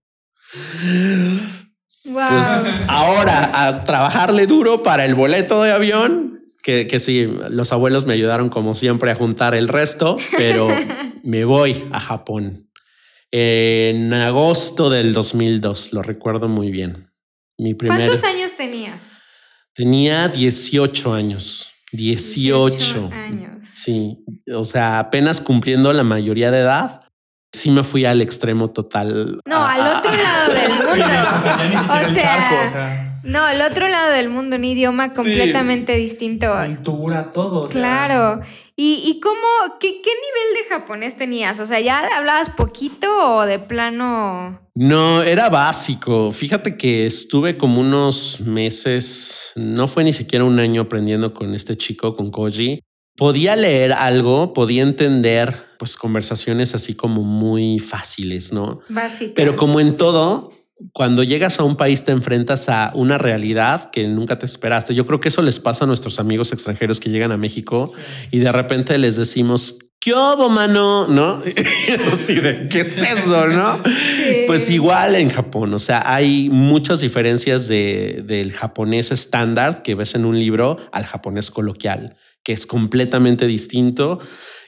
[2.03, 2.47] Pues
[2.87, 8.13] ahora a trabajarle duro para el boleto de avión que, que sí, los abuelos me
[8.13, 10.67] ayudaron como siempre a juntar el resto, pero
[11.23, 12.69] me voy a Japón
[13.35, 17.11] en agosto del 2002, lo recuerdo muy bien.
[17.57, 19.17] Mi primer, ¿Cuántos años tenías?
[19.73, 21.72] Tenía 18 años.
[21.93, 23.57] 18, años.
[23.61, 27.02] Sí, o sea, apenas cumpliendo la mayoría de edad,
[27.53, 29.39] sí me fui al extremo total.
[29.45, 31.93] No, al otro lado del mundo.
[32.01, 36.47] o sea no, el otro lado del mundo, un idioma completamente distinto.
[36.65, 37.67] Cultura, todo.
[37.67, 38.41] Claro.
[38.75, 41.59] ¿Y, y cómo, qué, qué, nivel de japonés tenías?
[41.61, 44.59] O sea, ¿ya hablabas poquito o de plano?
[44.75, 46.33] No, era básico.
[46.33, 51.77] Fíjate que estuve como unos meses, no fue ni siquiera un año aprendiendo con este
[51.77, 52.81] chico, con Koji.
[53.15, 58.79] Podía leer algo, podía entender pues conversaciones así como muy fáciles, ¿no?
[58.87, 59.33] Básicas.
[59.35, 60.53] Pero como en todo,
[60.93, 64.95] cuando llegas a un país te enfrentas a una realidad que nunca te esperaste.
[64.95, 67.91] Yo creo que eso les pasa a nuestros amigos extranjeros que llegan a México
[68.31, 71.05] y de repente les decimos, ¿qué hubo, mano?
[71.09, 71.43] ¿No?
[71.89, 72.37] eso sí,
[72.69, 73.47] ¿qué es eso?
[73.47, 73.81] ¿No?
[74.47, 80.15] Pues igual en Japón, o sea, hay muchas diferencias de, del japonés estándar que ves
[80.15, 84.21] en un libro al japonés coloquial, que es completamente distinto.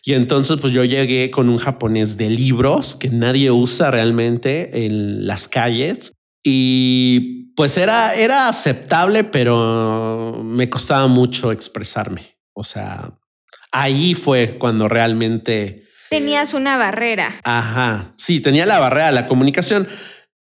[0.07, 5.25] Y entonces pues yo llegué con un japonés de libros que nadie usa realmente en
[5.25, 6.11] las calles
[6.43, 12.37] y pues era, era aceptable, pero me costaba mucho expresarme.
[12.53, 13.17] O sea,
[13.71, 15.87] ahí fue cuando realmente...
[16.11, 17.33] Tenías una barrera.
[17.43, 19.87] Ajá, sí, tenía la barrera, la comunicación.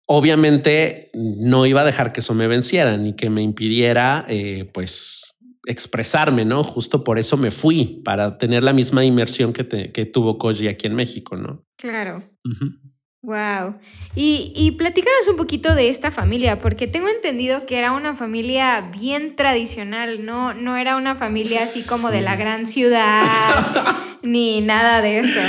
[0.06, 5.36] Obviamente no iba a dejar que eso me venciera ni que me impidiera, eh, pues,
[5.66, 6.64] expresarme, ¿no?
[6.64, 10.88] Justo por eso me fui, para tener la misma inmersión que, que tuvo Koji aquí
[10.88, 11.66] en México, ¿no?
[11.78, 12.24] Claro.
[13.22, 13.78] Wow.
[14.16, 18.90] Y, y platícanos un poquito de esta familia, porque tengo entendido que era una familia
[18.98, 23.22] bien tradicional, no, no era una familia así como de la gran ciudad,
[24.24, 25.40] ni nada de eso.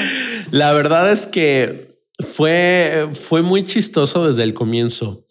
[0.51, 1.96] La verdad es que
[2.35, 5.27] fue, fue muy chistoso desde el comienzo.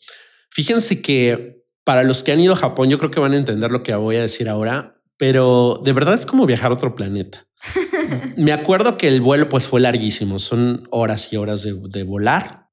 [0.49, 1.58] Fíjense que
[1.89, 3.95] para los que han ido a Japón, yo creo que van a entender lo que
[3.95, 7.47] voy a decir ahora, pero de verdad es como viajar a otro planeta.
[8.37, 12.69] Me acuerdo que el vuelo pues fue larguísimo, son horas y horas de, de volar.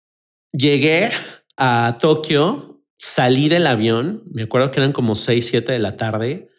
[0.52, 1.08] Llegué
[1.56, 6.50] a Tokio, salí del avión, me acuerdo que eran como 6, 7 de la tarde,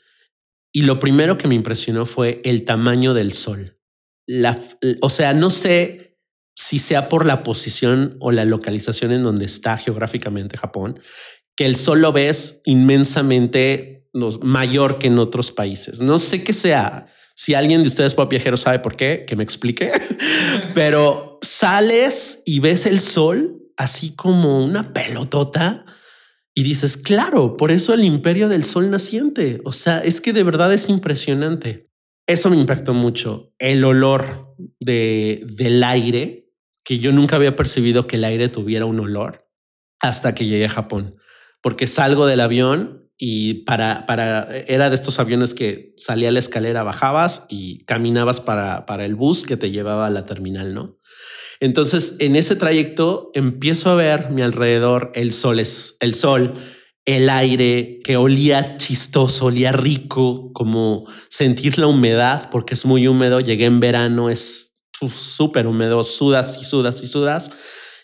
[0.74, 3.80] y lo primero que me impresionó fue el tamaño del sol.
[4.26, 4.58] La,
[5.02, 6.08] o sea, no sé
[6.56, 11.00] si sea por la posición o la localización en donde está geográficamente Japón,
[11.58, 14.08] que el sol lo ves inmensamente
[14.42, 16.00] mayor que en otros países.
[16.02, 17.08] No sé qué sea.
[17.36, 19.92] Si alguien de ustedes fue viajero sabe por qué, que me explique.
[20.76, 25.86] Pero sales y ves el sol así como una pelotota
[26.56, 29.60] Y dices, claro, por eso el imperio del sol naciente.
[29.66, 31.90] O sea, es que de verdad es impresionante.
[32.28, 33.54] Eso me impactó mucho.
[33.58, 36.52] El olor de, del aire,
[36.84, 39.48] que yo nunca había percibido que el aire tuviera un olor
[40.00, 41.18] hasta que llegué a Japón.
[41.68, 46.82] Porque salgo del avión y para, para, era de estos aviones que salía la escalera,
[46.84, 50.98] bajabas y caminabas para, para el bus que te llevaba a la terminal, ¿no?
[51.60, 56.54] Entonces, en ese trayecto empiezo a ver mi alrededor el sol, es el sol,
[57.04, 63.42] el aire que olía chistoso, olía rico, como sentir la humedad, porque es muy húmedo.
[63.42, 64.78] Llegué en verano, es
[65.14, 67.52] súper húmedo, sudas y sudas y sudas.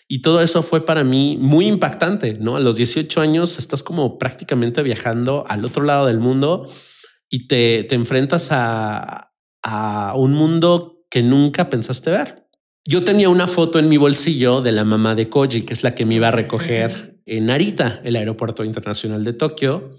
[0.06, 2.56] Y todo eso fue para mí muy impactante, ¿no?
[2.56, 6.68] A los 18 años estás como prácticamente viajando al otro lado del mundo
[7.30, 12.48] y te, te enfrentas a, a un mundo que nunca pensaste ver.
[12.86, 15.94] Yo tenía una foto en mi bolsillo de la mamá de Koji, que es la
[15.94, 19.90] que me iba a recoger en Narita, el aeropuerto internacional de Tokio.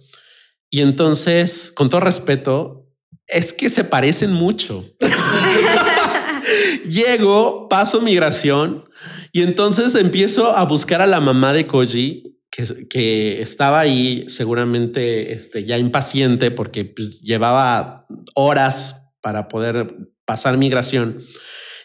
[0.70, 2.92] Y entonces, con todo respeto,
[3.28, 4.86] es que se parecen mucho.
[6.88, 8.86] Llego, paso migración
[9.32, 15.34] y entonces empiezo a buscar a la mamá de Koji, que, que estaba ahí seguramente
[15.34, 21.22] este, ya impaciente porque pues, llevaba horas para poder pasar migración.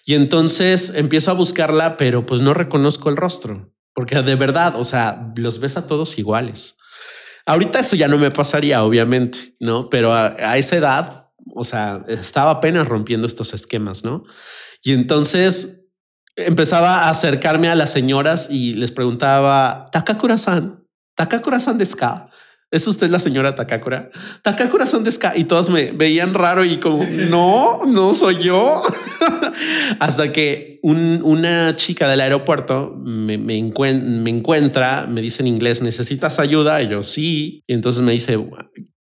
[0.04, 4.84] Y entonces empiezo a buscarla, pero pues no reconozco el rostro, porque de verdad, o
[4.84, 6.76] sea, los ves a todos iguales.
[7.46, 9.88] Ahorita eso ya no me pasaría, obviamente, ¿no?
[9.88, 14.24] Pero a, esa edad, o sea, estaba apenas rompiendo estos esquemas, ¿no?
[14.82, 15.79] Y entonces
[16.36, 20.84] empezaba a acercarme a las señoras y les preguntaba, ¿Takakura-san?
[21.16, 22.30] ¿Takakura-san de ska?
[22.72, 24.10] ¿Es usted la señora Takakura?
[24.42, 25.36] Takakura son de Ska.
[25.36, 28.80] Y todos me veían raro y como, no, no soy yo.
[29.98, 36.80] Hasta que una chica del aeropuerto me, me, encuentra, me dice en inglés, ¿necesitas ayuda?
[36.80, 37.64] Y yo, sí.
[37.66, 38.38] Y entonces me dice,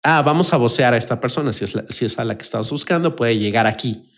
[0.03, 1.53] ah, vamos a vocear a esta persona.
[1.53, 4.10] Si es, si es a la que estás buscando, puede llegar aquí.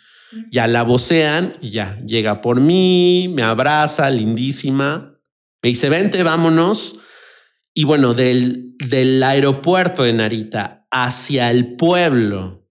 [0.50, 5.18] Ya la vocean y ya llega por mí, me abraza, lindísima.
[5.62, 7.00] Me dice, vente, vámonos.
[7.74, 12.68] Y bueno, del, del aeropuerto de Narita hacia el pueblo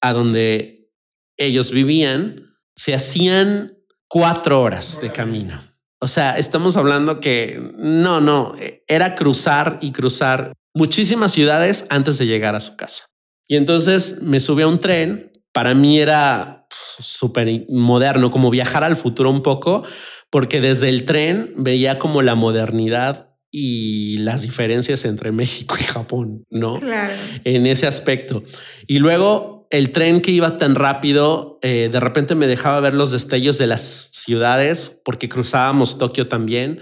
[0.00, 0.90] a donde
[1.36, 3.78] ellos vivían, se hacían
[4.08, 5.58] cuatro horas de camino.
[6.00, 8.54] O sea, estamos hablando que no, no,
[8.88, 13.06] era cruzar y cruzar muchísimas ciudades antes de llegar a su casa.
[13.46, 15.30] Y entonces me subí a un tren.
[15.52, 16.61] Para mí era
[16.98, 19.82] súper moderno, como viajar al futuro un poco,
[20.30, 26.44] porque desde el tren veía como la modernidad y las diferencias entre México y Japón,
[26.50, 26.74] ¿no?
[26.80, 27.14] Claro.
[27.44, 28.42] En ese aspecto.
[28.86, 33.10] Y luego el tren que iba tan rápido, eh, de repente me dejaba ver los
[33.10, 36.80] destellos de las ciudades porque cruzábamos Tokio también.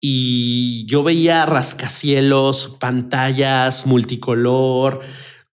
[0.00, 5.00] Y yo veía rascacielos, pantallas multicolor,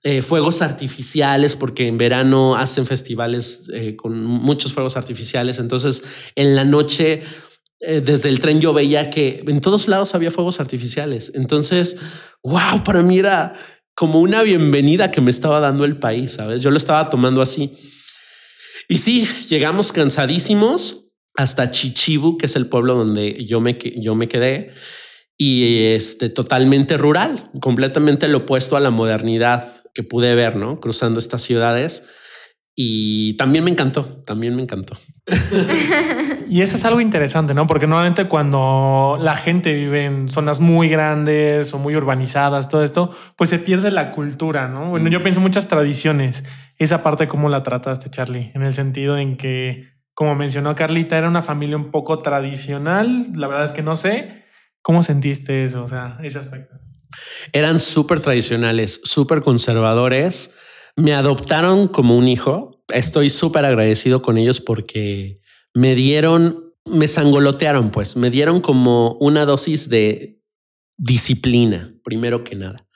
[0.04, 5.60] eh, fuegos artificiales, porque en verano hacen festivales eh, con muchos fuegos artificiales.
[5.60, 6.04] Entonces,
[6.36, 7.24] en la noche
[7.82, 11.32] eh, desde el tren yo veía que en todos lados había fuegos artificiales.
[11.34, 11.98] Entonces,
[12.44, 13.56] wow, para mí era
[13.96, 16.62] como una bienvenida que me estaba dando el país, ¿sabes?
[16.62, 17.72] Yo lo estaba tomando así.
[18.88, 24.28] Y sí, llegamos cansadísimos hasta Chichibu, que es el pueblo donde yo me, yo me
[24.28, 24.74] quedé,
[25.38, 30.80] y este totalmente rural, completamente lo opuesto a la modernidad que pude ver, ¿no?
[30.80, 32.08] Cruzando estas ciudades.
[32.73, 34.95] Y también me encantó, también me encantó.
[36.47, 37.67] y eso es algo interesante, ¿no?
[37.67, 43.12] Porque normalmente cuando la gente vive en zonas muy grandes o muy urbanizadas, todo esto,
[43.36, 44.89] pues se pierde la cultura, ¿no?
[44.89, 46.45] Bueno, yo pienso muchas tradiciones.
[46.77, 48.51] Esa parte, ¿cómo la trataste, Charlie?
[48.56, 53.27] En el sentido en que, como mencionó Carlita, era una familia un poco tradicional.
[53.36, 54.45] La verdad es que no sé.
[54.82, 55.84] ¿Cómo sentiste eso?
[55.84, 56.75] O sea, ese aspecto.
[57.54, 60.52] Eran súper tradicionales, súper conservadores
[60.95, 62.84] me adoptaron como un hijo.
[62.89, 65.39] Estoy súper agradecido con ellos porque
[65.74, 70.41] me dieron, me sangolotearon, pues me dieron como una dosis de
[70.97, 72.88] disciplina, primero que nada.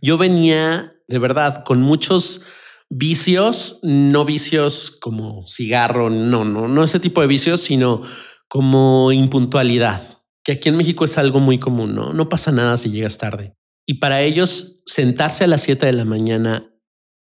[0.00, 2.42] Yo venía de verdad con muchos
[2.88, 8.02] vicios, no vicios como cigarro, no, no, no ese tipo de vicios, sino
[8.48, 10.00] como impuntualidad,
[10.44, 12.12] que aquí en México es algo muy común, ¿no?
[12.12, 13.54] No pasa nada si llegas tarde.
[13.86, 16.72] Y para ellos, sentarse a las 7 de la mañana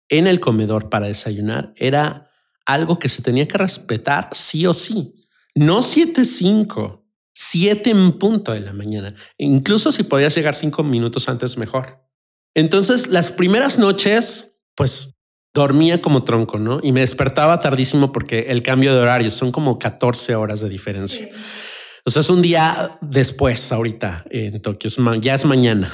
[0.09, 2.31] en el comedor para desayunar era
[2.67, 5.27] algo que se tenía que respetar sí o sí.
[5.55, 9.15] No 7, 5, 7 en punto de la mañana.
[9.39, 12.05] Incluso si podías llegar cinco minutos antes, mejor.
[12.55, 15.15] Entonces, las primeras noches, pues
[15.55, 16.81] dormía como tronco, ¿no?
[16.83, 21.29] Y me despertaba tardísimo porque el cambio de horario son como 14 horas de diferencia.
[22.07, 24.91] O sea, es un día después ahorita en Tokio,
[25.21, 25.91] ya es mañana.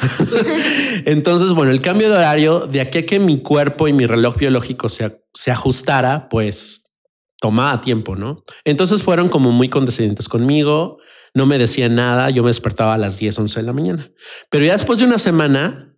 [1.04, 4.36] Entonces, bueno, el cambio de horario de aquí a que mi cuerpo y mi reloj
[4.36, 6.90] biológico se, se ajustara, pues
[7.40, 8.42] tomaba tiempo, ¿no?
[8.64, 10.98] Entonces fueron como muy condescendientes conmigo,
[11.32, 14.10] no me decían nada, yo me despertaba a las 10, 11 de la mañana.
[14.50, 15.96] Pero ya después de una semana,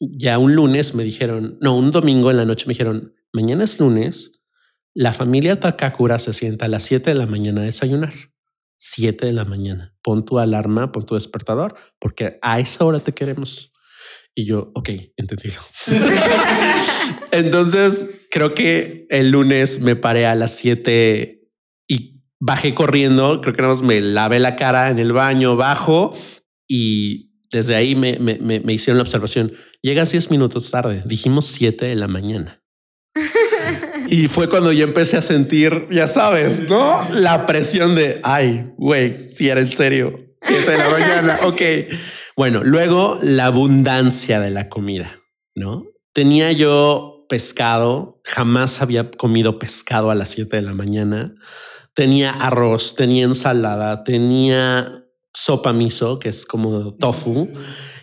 [0.00, 3.78] ya un lunes me dijeron, no, un domingo en la noche me dijeron, mañana es
[3.78, 4.32] lunes,
[4.92, 8.12] la familia Takakura se sienta a las 7 de la mañana a desayunar.
[8.84, 9.94] 7 de la mañana.
[10.02, 13.72] Pon tu alarma, pon tu despertador, porque a esa hora te queremos.
[14.34, 15.60] Y yo, ok, entendido.
[17.30, 21.48] Entonces, creo que el lunes me paré a las 7
[21.86, 23.40] y bajé corriendo.
[23.40, 26.12] Creo que nada más me lavé la cara en el baño, bajo
[26.66, 29.52] y desde ahí me, me, me hicieron la observación.
[29.80, 31.04] Llegas 10 minutos tarde.
[31.06, 32.64] Dijimos 7 de la mañana.
[34.12, 37.08] Y fue cuando yo empecé a sentir, ya sabes, ¿no?
[37.12, 41.62] La presión de, ay, güey, si era en serio, siete de la mañana, ok.
[42.36, 45.18] Bueno, luego la abundancia de la comida,
[45.54, 45.84] ¿no?
[46.12, 51.34] Tenía yo pescado, jamás había comido pescado a las 7 de la mañana.
[51.94, 57.48] Tenía arroz, tenía ensalada, tenía sopa miso, que es como tofu,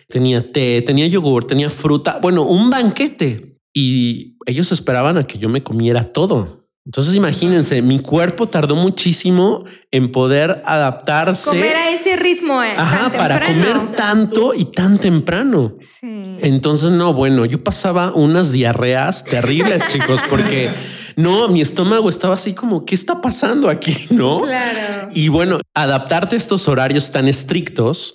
[0.08, 5.48] tenía té, tenía yogur, tenía fruta, bueno, un banquete y ellos esperaban a que yo
[5.48, 6.60] me comiera todo.
[6.86, 11.50] Entonces imagínense, mi cuerpo tardó muchísimo en poder adaptarse.
[11.50, 12.62] Comer a ese ritmo.
[12.62, 15.76] Eh, Ajá, para comer tanto y tan temprano.
[15.78, 16.38] Sí.
[16.40, 20.72] Entonces, no, bueno, yo pasaba unas diarreas terribles, chicos, porque
[21.16, 23.94] no, mi estómago estaba así como, ¿qué está pasando aquí?
[24.10, 24.40] No.
[24.40, 25.10] Claro.
[25.14, 28.14] Y bueno, adaptarte a estos horarios tan estrictos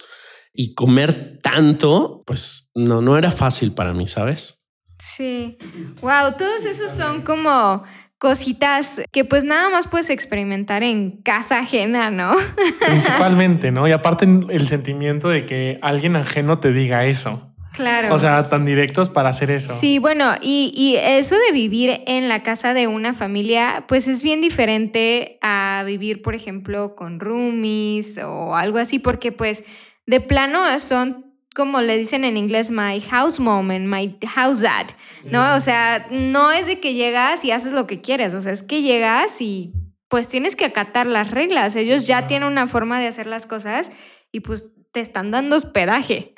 [0.53, 4.59] y comer tanto, pues no, no era fácil para mí, ¿sabes?
[4.99, 5.57] Sí.
[6.01, 7.83] Wow, todos esos son como
[8.17, 12.33] cositas que pues nada más puedes experimentar en casa ajena, ¿no?
[12.85, 13.87] Principalmente, ¿no?
[13.87, 17.51] Y aparte el sentimiento de que alguien ajeno te diga eso.
[17.73, 18.13] Claro.
[18.15, 19.73] O sea, tan directos para hacer eso.
[19.73, 24.23] Sí, bueno, y, y, eso de vivir en la casa de una familia, pues es
[24.23, 29.65] bien diferente a vivir, por ejemplo, con roomies o algo así, porque pues
[30.05, 34.87] de plano son como le dicen en inglés, my house mom and my house dad,
[35.23, 35.55] ¿no?
[35.55, 38.61] O sea, no es de que llegas y haces lo que quieres, o sea, es
[38.61, 39.73] que llegas y
[40.09, 41.75] pues tienes que acatar las reglas.
[41.75, 43.91] Ellos ya tienen una forma de hacer las cosas
[44.31, 46.33] y pues te están dando hospedaje.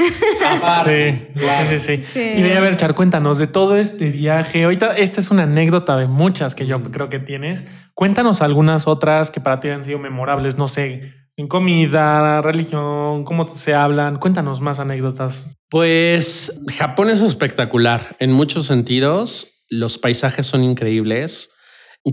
[0.84, 4.64] Sí, sí, sí, Y a ver, Char, cuéntanos de todo este viaje.
[4.64, 7.66] Ahorita esta es una anécdota de muchas que yo creo que tienes.
[7.93, 11.01] Cuéntanos algunas otras que para ti han sido memorables, no sé,
[11.36, 14.18] en comida, religión, cómo se hablan.
[14.18, 15.55] Cuéntanos más anécdotas.
[15.70, 19.51] Pues Japón es espectacular en muchos sentidos.
[19.70, 21.51] Los paisajes son increíbles.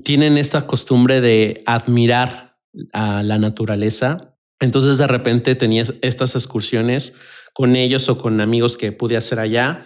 [0.05, 2.59] Tienen esta costumbre de admirar
[2.93, 4.34] a la naturaleza.
[4.61, 7.15] Entonces de repente tenía estas excursiones
[7.53, 9.85] con ellos o con amigos que pude hacer allá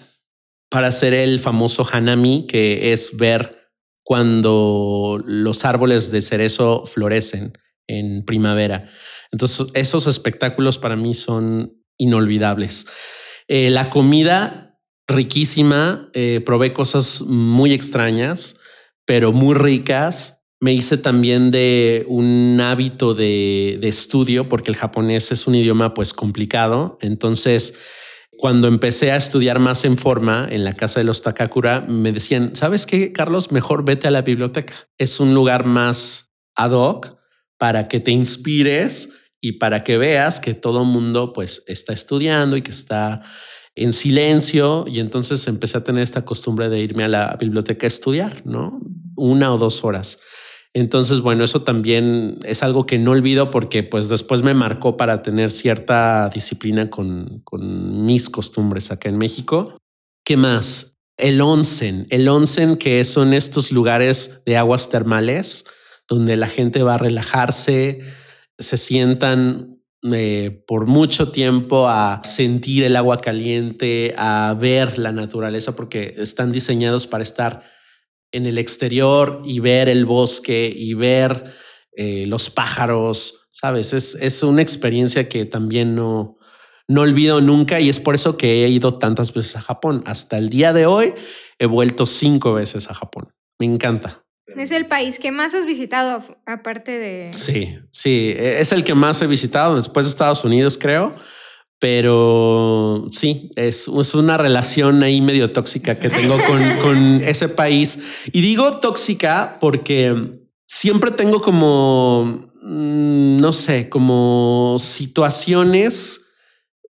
[0.70, 3.58] para hacer el famoso hanami, que es ver
[4.04, 7.52] cuando los árboles de cerezo florecen
[7.86, 8.88] en primavera.
[9.32, 12.86] Entonces, esos espectáculos para mí son inolvidables.
[13.48, 18.56] Eh, la comida riquísima, eh, probé cosas muy extrañas,
[19.06, 20.37] pero muy ricas.
[20.60, 26.12] Me hice también de un hábito de, estudio, porque el japonés es un idioma pues
[26.12, 26.98] complicado.
[27.00, 27.74] Entonces,
[28.36, 32.56] cuando empecé a estudiar más en forma en la casa de los Takakura, me decían,
[32.56, 33.52] ¿sabes qué, Carlos?
[33.52, 34.74] Mejor vete a la biblioteca.
[34.98, 37.16] Es un lugar más ad hoc
[37.56, 42.62] para que te inspires y para que veas que todo mundo pues está estudiando y
[42.62, 43.22] que está
[43.76, 47.88] en silencio y entonces empecé a tener esta costumbre de irme a la biblioteca a
[47.88, 48.80] estudiar, ¿no?
[49.14, 50.18] Una o dos horas.
[50.74, 55.22] Entonces, bueno, eso también es algo que no olvido porque pues después me marcó para
[55.22, 59.78] tener cierta disciplina con, con mis costumbres acá en México.
[60.24, 60.98] ¿Qué más?
[61.16, 65.64] El onsen, el onsen que son estos lugares de aguas termales
[66.08, 68.00] donde la gente va a relajarse,
[68.58, 75.76] se sientan eh, por mucho tiempo a sentir el agua caliente, a ver la naturaleza,
[75.76, 77.62] porque están diseñados para estar
[78.32, 81.54] en el exterior y ver el bosque y ver
[81.92, 83.92] eh, los pájaros, ¿sabes?
[83.92, 86.38] Es, es una experiencia que también no,
[86.88, 90.02] no olvido nunca y es por eso que he ido tantas veces a Japón.
[90.06, 91.14] Hasta el día de hoy
[91.58, 93.32] he vuelto cinco veces a Japón.
[93.58, 94.24] Me encanta.
[94.56, 97.28] Es el país que más has visitado, aparte de...
[97.28, 101.14] Sí, sí, e, es el que más he visitado después de Estados Unidos, creo.
[101.80, 108.00] Pero sí, es, es una relación ahí medio tóxica que tengo con, con ese país.
[108.32, 116.26] Y digo tóxica porque siempre tengo como mm, no sé, como situaciones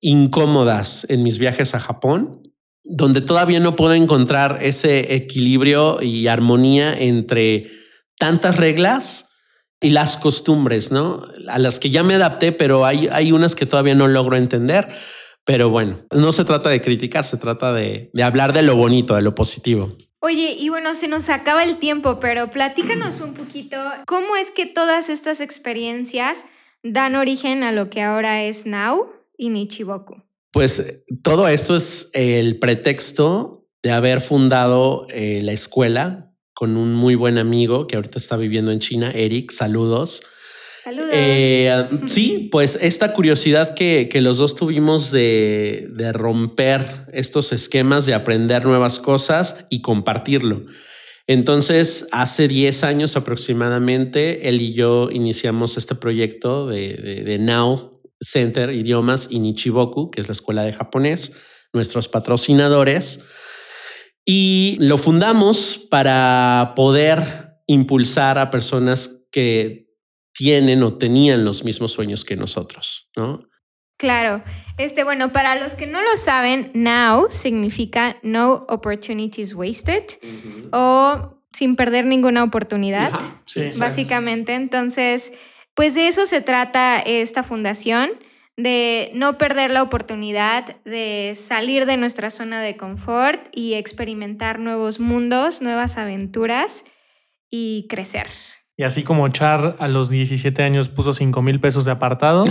[0.01, 2.43] incómodas en mis viajes a Japón,
[2.85, 7.71] donde todavía no puedo encontrar ese equilibrio y armonía entre
[8.19, 9.31] tantas reglas
[9.81, 11.25] y las costumbres, ¿no?
[11.49, 14.89] A las que ya me adapté, pero hay, hay unas que todavía no logro entender.
[15.45, 19.15] Pero bueno, no se trata de criticar, se trata de, de hablar de lo bonito,
[19.15, 19.97] de lo positivo.
[20.21, 24.67] Oye, y bueno, se nos acaba el tiempo, pero platícanos un poquito cómo es que
[24.67, 26.47] todas estas experiencias
[26.83, 29.07] dan origen a lo que ahora es Now
[29.37, 30.23] y Nichiboku.
[30.53, 36.26] Pues todo esto es el pretexto de haber fundado eh, la escuela
[36.57, 40.23] con un muy buen amigo que ahorita está viviendo en China, Eric, saludos.
[40.83, 41.11] Saludos.
[41.13, 46.83] Eh, sí, pues esta curiosidad que, que los dos tuvimos de, de, romper
[47.13, 50.65] estos esquemas, de aprender nuevas cosas y compartirlo.
[51.27, 58.01] Entonces, hace 10 años aproximadamente, él y yo iniciamos este proyecto de, de, de Now
[58.23, 61.33] Center Idiomas y Nichiboku, que es la escuela de japonés,
[61.75, 63.21] nuestros patrocinadores.
[64.29, 69.87] Y lo fundamos para poder impulsar a personas que
[70.35, 73.49] tienen o tenían los mismos sueños que nosotros, ¿no?
[73.97, 74.43] Claro.
[74.77, 80.69] Este, bueno, para los que no lo saben, now significa no opportunities wasted uh -huh.
[80.73, 83.11] o sin perder ninguna oportunidad,
[83.47, 84.55] sí, básicamente.
[84.55, 85.33] Entonces,
[85.75, 88.11] pues de eso se trata esta fundación,
[88.57, 94.99] de no perder la oportunidad de salir de nuestra zona de confort y experimentar nuevos
[94.99, 96.85] mundos, nuevas aventuras
[97.51, 98.27] y crecer.
[98.79, 102.45] Y así como Char a los 17 años puso 5 mil pesos de apartado,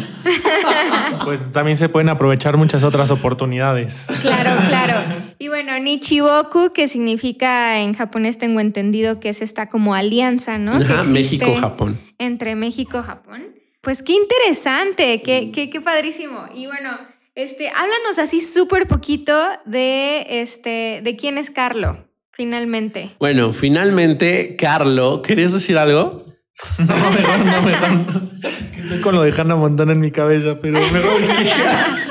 [1.24, 4.08] pues también se pueden aprovechar muchas otras oportunidades.
[4.22, 5.04] Claro, claro.
[5.38, 10.74] Y bueno, Nichiboku, que significa en japonés tengo entendido que es esta como alianza, ¿no?
[10.74, 11.98] Ajá, México-Japón.
[12.18, 13.55] Entre México Japón.
[13.86, 16.48] Pues qué interesante, qué, qué, qué padrísimo.
[16.56, 16.90] Y bueno,
[17.36, 19.32] este, háblanos así súper poquito
[19.66, 23.12] de, este, de quién es Carlo finalmente.
[23.20, 26.26] Bueno, finalmente, Carlo, ¿querías decir algo?
[26.80, 28.24] No, mejor no, mejor.
[28.80, 31.22] Estoy con lo de Hannah Montana en mi cabeza, pero mejor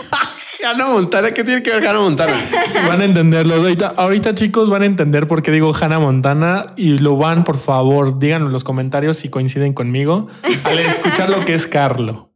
[0.75, 2.33] Hannah Montana, ¿qué tiene que ver Hannah Montana?
[2.89, 3.55] Van a entenderlo.
[3.55, 7.59] Ahorita, ahorita, chicos, van a entender por qué digo Hannah Montana y lo van, por
[7.59, 10.27] favor, díganlo en los comentarios si coinciden conmigo
[10.65, 12.33] al escuchar lo que es Carlo.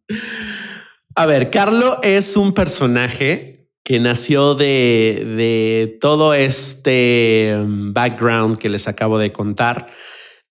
[1.17, 8.87] A ver, Carlo es un personaje que nació de, de, todo este background que les
[8.87, 9.89] acabo de contar,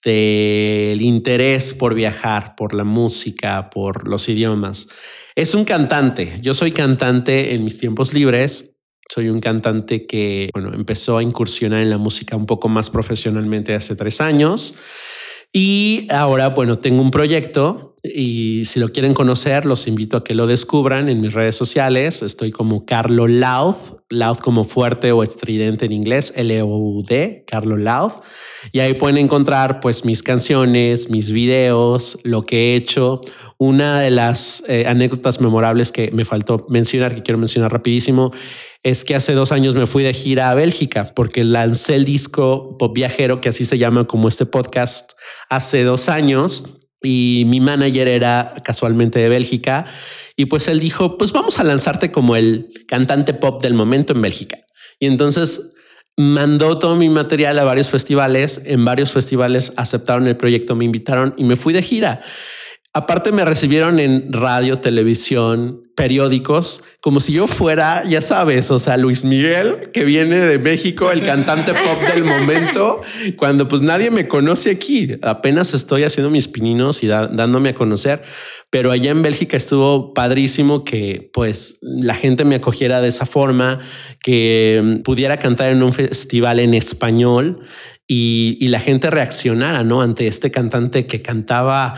[0.03, 4.89] del interés por viajar, por la música, por los idiomas.
[5.37, 6.39] Es un cantante.
[6.41, 8.75] Yo soy cantante en mis tiempos libres.
[9.07, 13.75] Soy un cantante que bueno, empezó a incursionar en la música un poco más profesionalmente
[13.75, 14.73] hace tres años.
[15.53, 20.35] Y ahora, bueno, tengo un proyecto y si lo quieren conocer, los invito a que
[20.35, 22.21] lo descubran en mis redes sociales.
[22.21, 23.75] Estoy como Carlo Loud,
[24.09, 28.11] Loud como fuerte o estridente en inglés, L-O-U-D, Carlo Loud.
[28.71, 33.19] Y ahí pueden encontrar pues mis canciones, mis videos, lo que he hecho.
[33.57, 38.31] Una de las eh, anécdotas memorables que me faltó mencionar, que quiero mencionar rapidísimo,
[38.83, 42.77] es que hace dos años me fui de gira a Bélgica porque lancé el disco
[42.77, 45.13] Pop Viajero, que así se llama como este podcast,
[45.49, 49.85] hace dos años y mi manager era casualmente de Bélgica
[50.35, 54.21] y pues él dijo, pues vamos a lanzarte como el cantante pop del momento en
[54.21, 54.59] Bélgica.
[54.99, 55.73] Y entonces
[56.15, 61.33] mandó todo mi material a varios festivales, en varios festivales aceptaron el proyecto, me invitaron
[61.37, 62.21] y me fui de gira.
[62.97, 68.97] Aparte me recibieron en radio, televisión, periódicos, como si yo fuera, ya sabes, o sea,
[68.97, 73.01] Luis Miguel, que viene de México, el cantante pop del momento,
[73.35, 75.11] cuando pues nadie me conoce aquí.
[75.21, 78.23] Apenas estoy haciendo mis pininos y dándome a conocer,
[78.71, 83.79] pero allá en Bélgica estuvo padrísimo que pues la gente me acogiera de esa forma,
[84.23, 87.59] que pudiera cantar en un festival en español
[88.07, 90.01] y, y la gente reaccionara, ¿no?
[90.01, 91.93] Ante este cantante que cantaba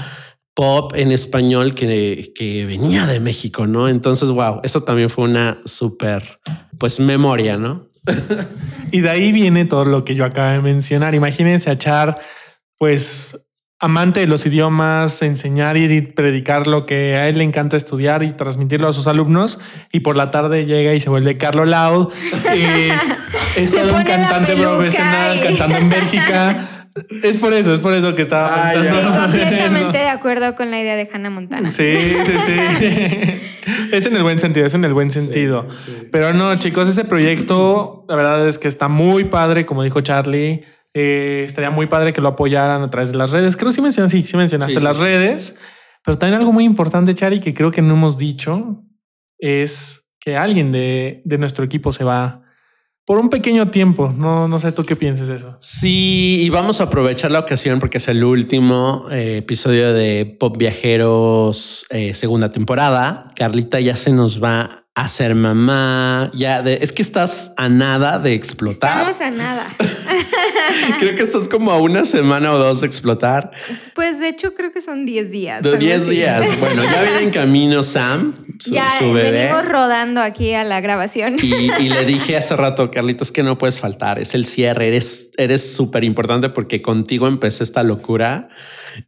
[0.59, 3.87] pop en español que, que, venía de México, ¿no?
[3.87, 6.41] Entonces, wow, eso también fue una súper,
[6.77, 7.87] pues, memoria, ¿no?
[8.91, 11.15] y de ahí viene todo lo que yo acabo de mencionar.
[11.15, 12.19] Imagínense a Char,
[12.77, 13.47] pues,
[13.79, 18.31] amante de los idiomas, enseñar y predicar lo que a él le encanta estudiar y
[18.31, 19.59] transmitirlo a sus alumnos.
[19.93, 22.09] Y por la tarde llega y se vuelve Carlo Loud.
[22.53, 22.91] Y
[23.61, 25.39] es todo un cantante profesional y...
[25.39, 26.69] cantando en Bélgica.
[27.23, 29.13] Es por eso, es por eso que estaba ah, pensando.
[29.13, 31.69] Sí, completamente de acuerdo con la idea de Hannah Montana.
[31.69, 32.53] Sí, sí, sí.
[33.91, 35.67] es en el buen sentido, es en el buen sentido.
[35.69, 36.07] Sí, sí.
[36.11, 40.63] Pero no, chicos, ese proyecto, la verdad es que está muy padre, como dijo Charlie.
[40.93, 43.55] Eh, estaría muy padre que lo apoyaran a través de las redes.
[43.55, 45.57] Creo que sí mencionaste, sí, sí mencionaste las redes.
[46.03, 48.83] Pero también algo muy importante, Chari, que creo que no hemos dicho,
[49.37, 52.43] es que alguien de, de nuestro equipo se va
[53.09, 54.13] por un pequeño tiempo.
[54.15, 55.57] No, no sé tú qué pienses eso.
[55.59, 60.55] Sí, y vamos a aprovechar la ocasión porque es el último eh, episodio de Pop
[60.55, 63.23] Viajeros eh, segunda temporada.
[63.35, 66.29] Carlita ya se nos va a ser mamá.
[66.33, 69.09] Ya es que estás a nada de explotar.
[69.09, 69.67] Estamos a nada.
[70.99, 73.51] creo que estás como a una semana o dos de explotar.
[73.95, 75.63] Pues de hecho creo que son 10 días.
[75.63, 76.45] De 10 días.
[76.59, 79.31] Bueno, ya viene en camino Sam, su, ya bebé.
[79.31, 81.37] venimos rodando aquí a la grabación.
[81.41, 84.19] Y, le dije hace rato, Carlitos, que no puedes faltar.
[84.19, 84.89] Es el cierre.
[84.89, 88.49] Eres, eres súper importante porque contigo empecé esta locura.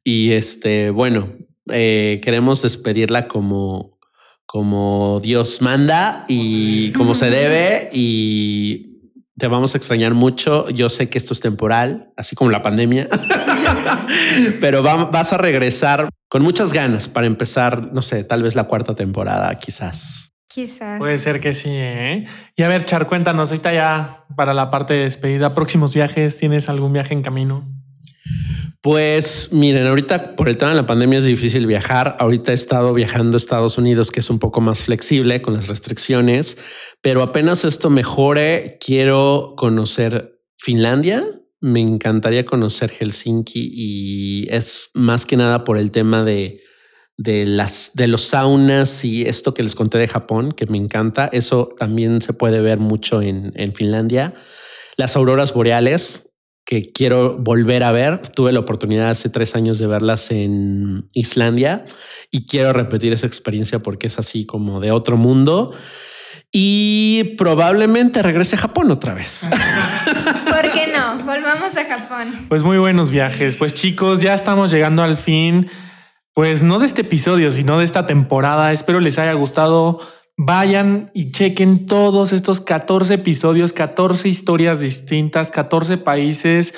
[0.04, 1.34] Y este, bueno,
[1.70, 3.91] eh, queremos despedirla como
[4.52, 9.00] como Dios manda y como se debe y
[9.38, 10.70] te vamos a extrañar mucho.
[10.72, 13.08] Yo sé que esto es temporal, así como la pandemia,
[14.60, 18.94] pero vas a regresar con muchas ganas para empezar, no sé, tal vez la cuarta
[18.94, 20.34] temporada, quizás.
[20.54, 21.00] Quizás.
[21.00, 21.70] Puede ser que sí.
[21.72, 22.26] ¿eh?
[22.58, 26.68] Y a ver, Char, cuéntanos ahorita ya para la parte de despedida, próximos viajes, ¿tienes
[26.68, 27.66] algún viaje en camino?
[28.82, 32.16] Pues miren, ahorita por el tema de la pandemia es difícil viajar.
[32.20, 35.68] Ahorita he estado viajando a Estados Unidos, que es un poco más flexible con las
[35.68, 36.58] restricciones,
[37.00, 41.24] pero apenas esto mejore, quiero conocer Finlandia.
[41.60, 46.62] Me encantaría conocer Helsinki y es más que nada por el tema de,
[47.18, 51.30] de las de los saunas y esto que les conté de Japón, que me encanta.
[51.32, 54.34] Eso también se puede ver mucho en, en Finlandia.
[54.98, 56.31] Las auroras boreales,
[56.72, 58.20] que quiero volver a ver.
[58.20, 61.84] Tuve la oportunidad hace tres años de verlas en Islandia
[62.32, 65.74] y quiero repetir esa experiencia porque es así como de otro mundo.
[66.50, 69.50] Y probablemente regrese a Japón otra vez.
[70.50, 71.18] ¿Por qué no?
[71.26, 72.34] Volvamos a Japón.
[72.48, 73.58] Pues muy buenos viajes.
[73.58, 75.70] Pues chicos, ya estamos llegando al fin.
[76.34, 78.72] Pues no de este episodio, sino de esta temporada.
[78.72, 80.00] Espero les haya gustado
[80.38, 86.74] Vayan y chequen todos estos 14 episodios, 14 historias distintas, 14 países,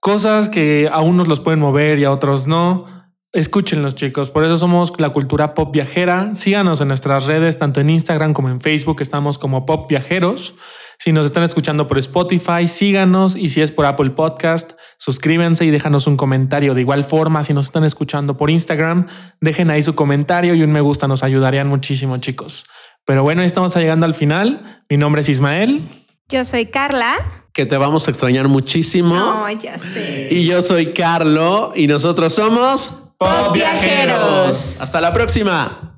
[0.00, 2.86] cosas que a unos los pueden mover y a otros no.
[3.32, 6.34] Escúchenlos chicos, por eso somos la cultura pop viajera.
[6.34, 10.54] Síganos en nuestras redes, tanto en Instagram como en Facebook, estamos como pop viajeros.
[10.98, 15.70] Si nos están escuchando por Spotify, síganos y si es por Apple Podcast, suscríbanse y
[15.70, 16.72] déjanos un comentario.
[16.72, 19.06] De igual forma, si nos están escuchando por Instagram,
[19.42, 22.64] dejen ahí su comentario y un me gusta, nos ayudarían muchísimo chicos.
[23.06, 24.82] Pero bueno, estamos llegando al final.
[24.90, 25.80] Mi nombre es Ismael.
[26.28, 27.14] Yo soy Carla.
[27.52, 29.14] Que te vamos a extrañar muchísimo.
[29.14, 30.28] No, ya sé.
[30.30, 34.80] Y yo soy Carlo y nosotros somos Pop Viajeros.
[34.80, 35.95] Hasta la próxima.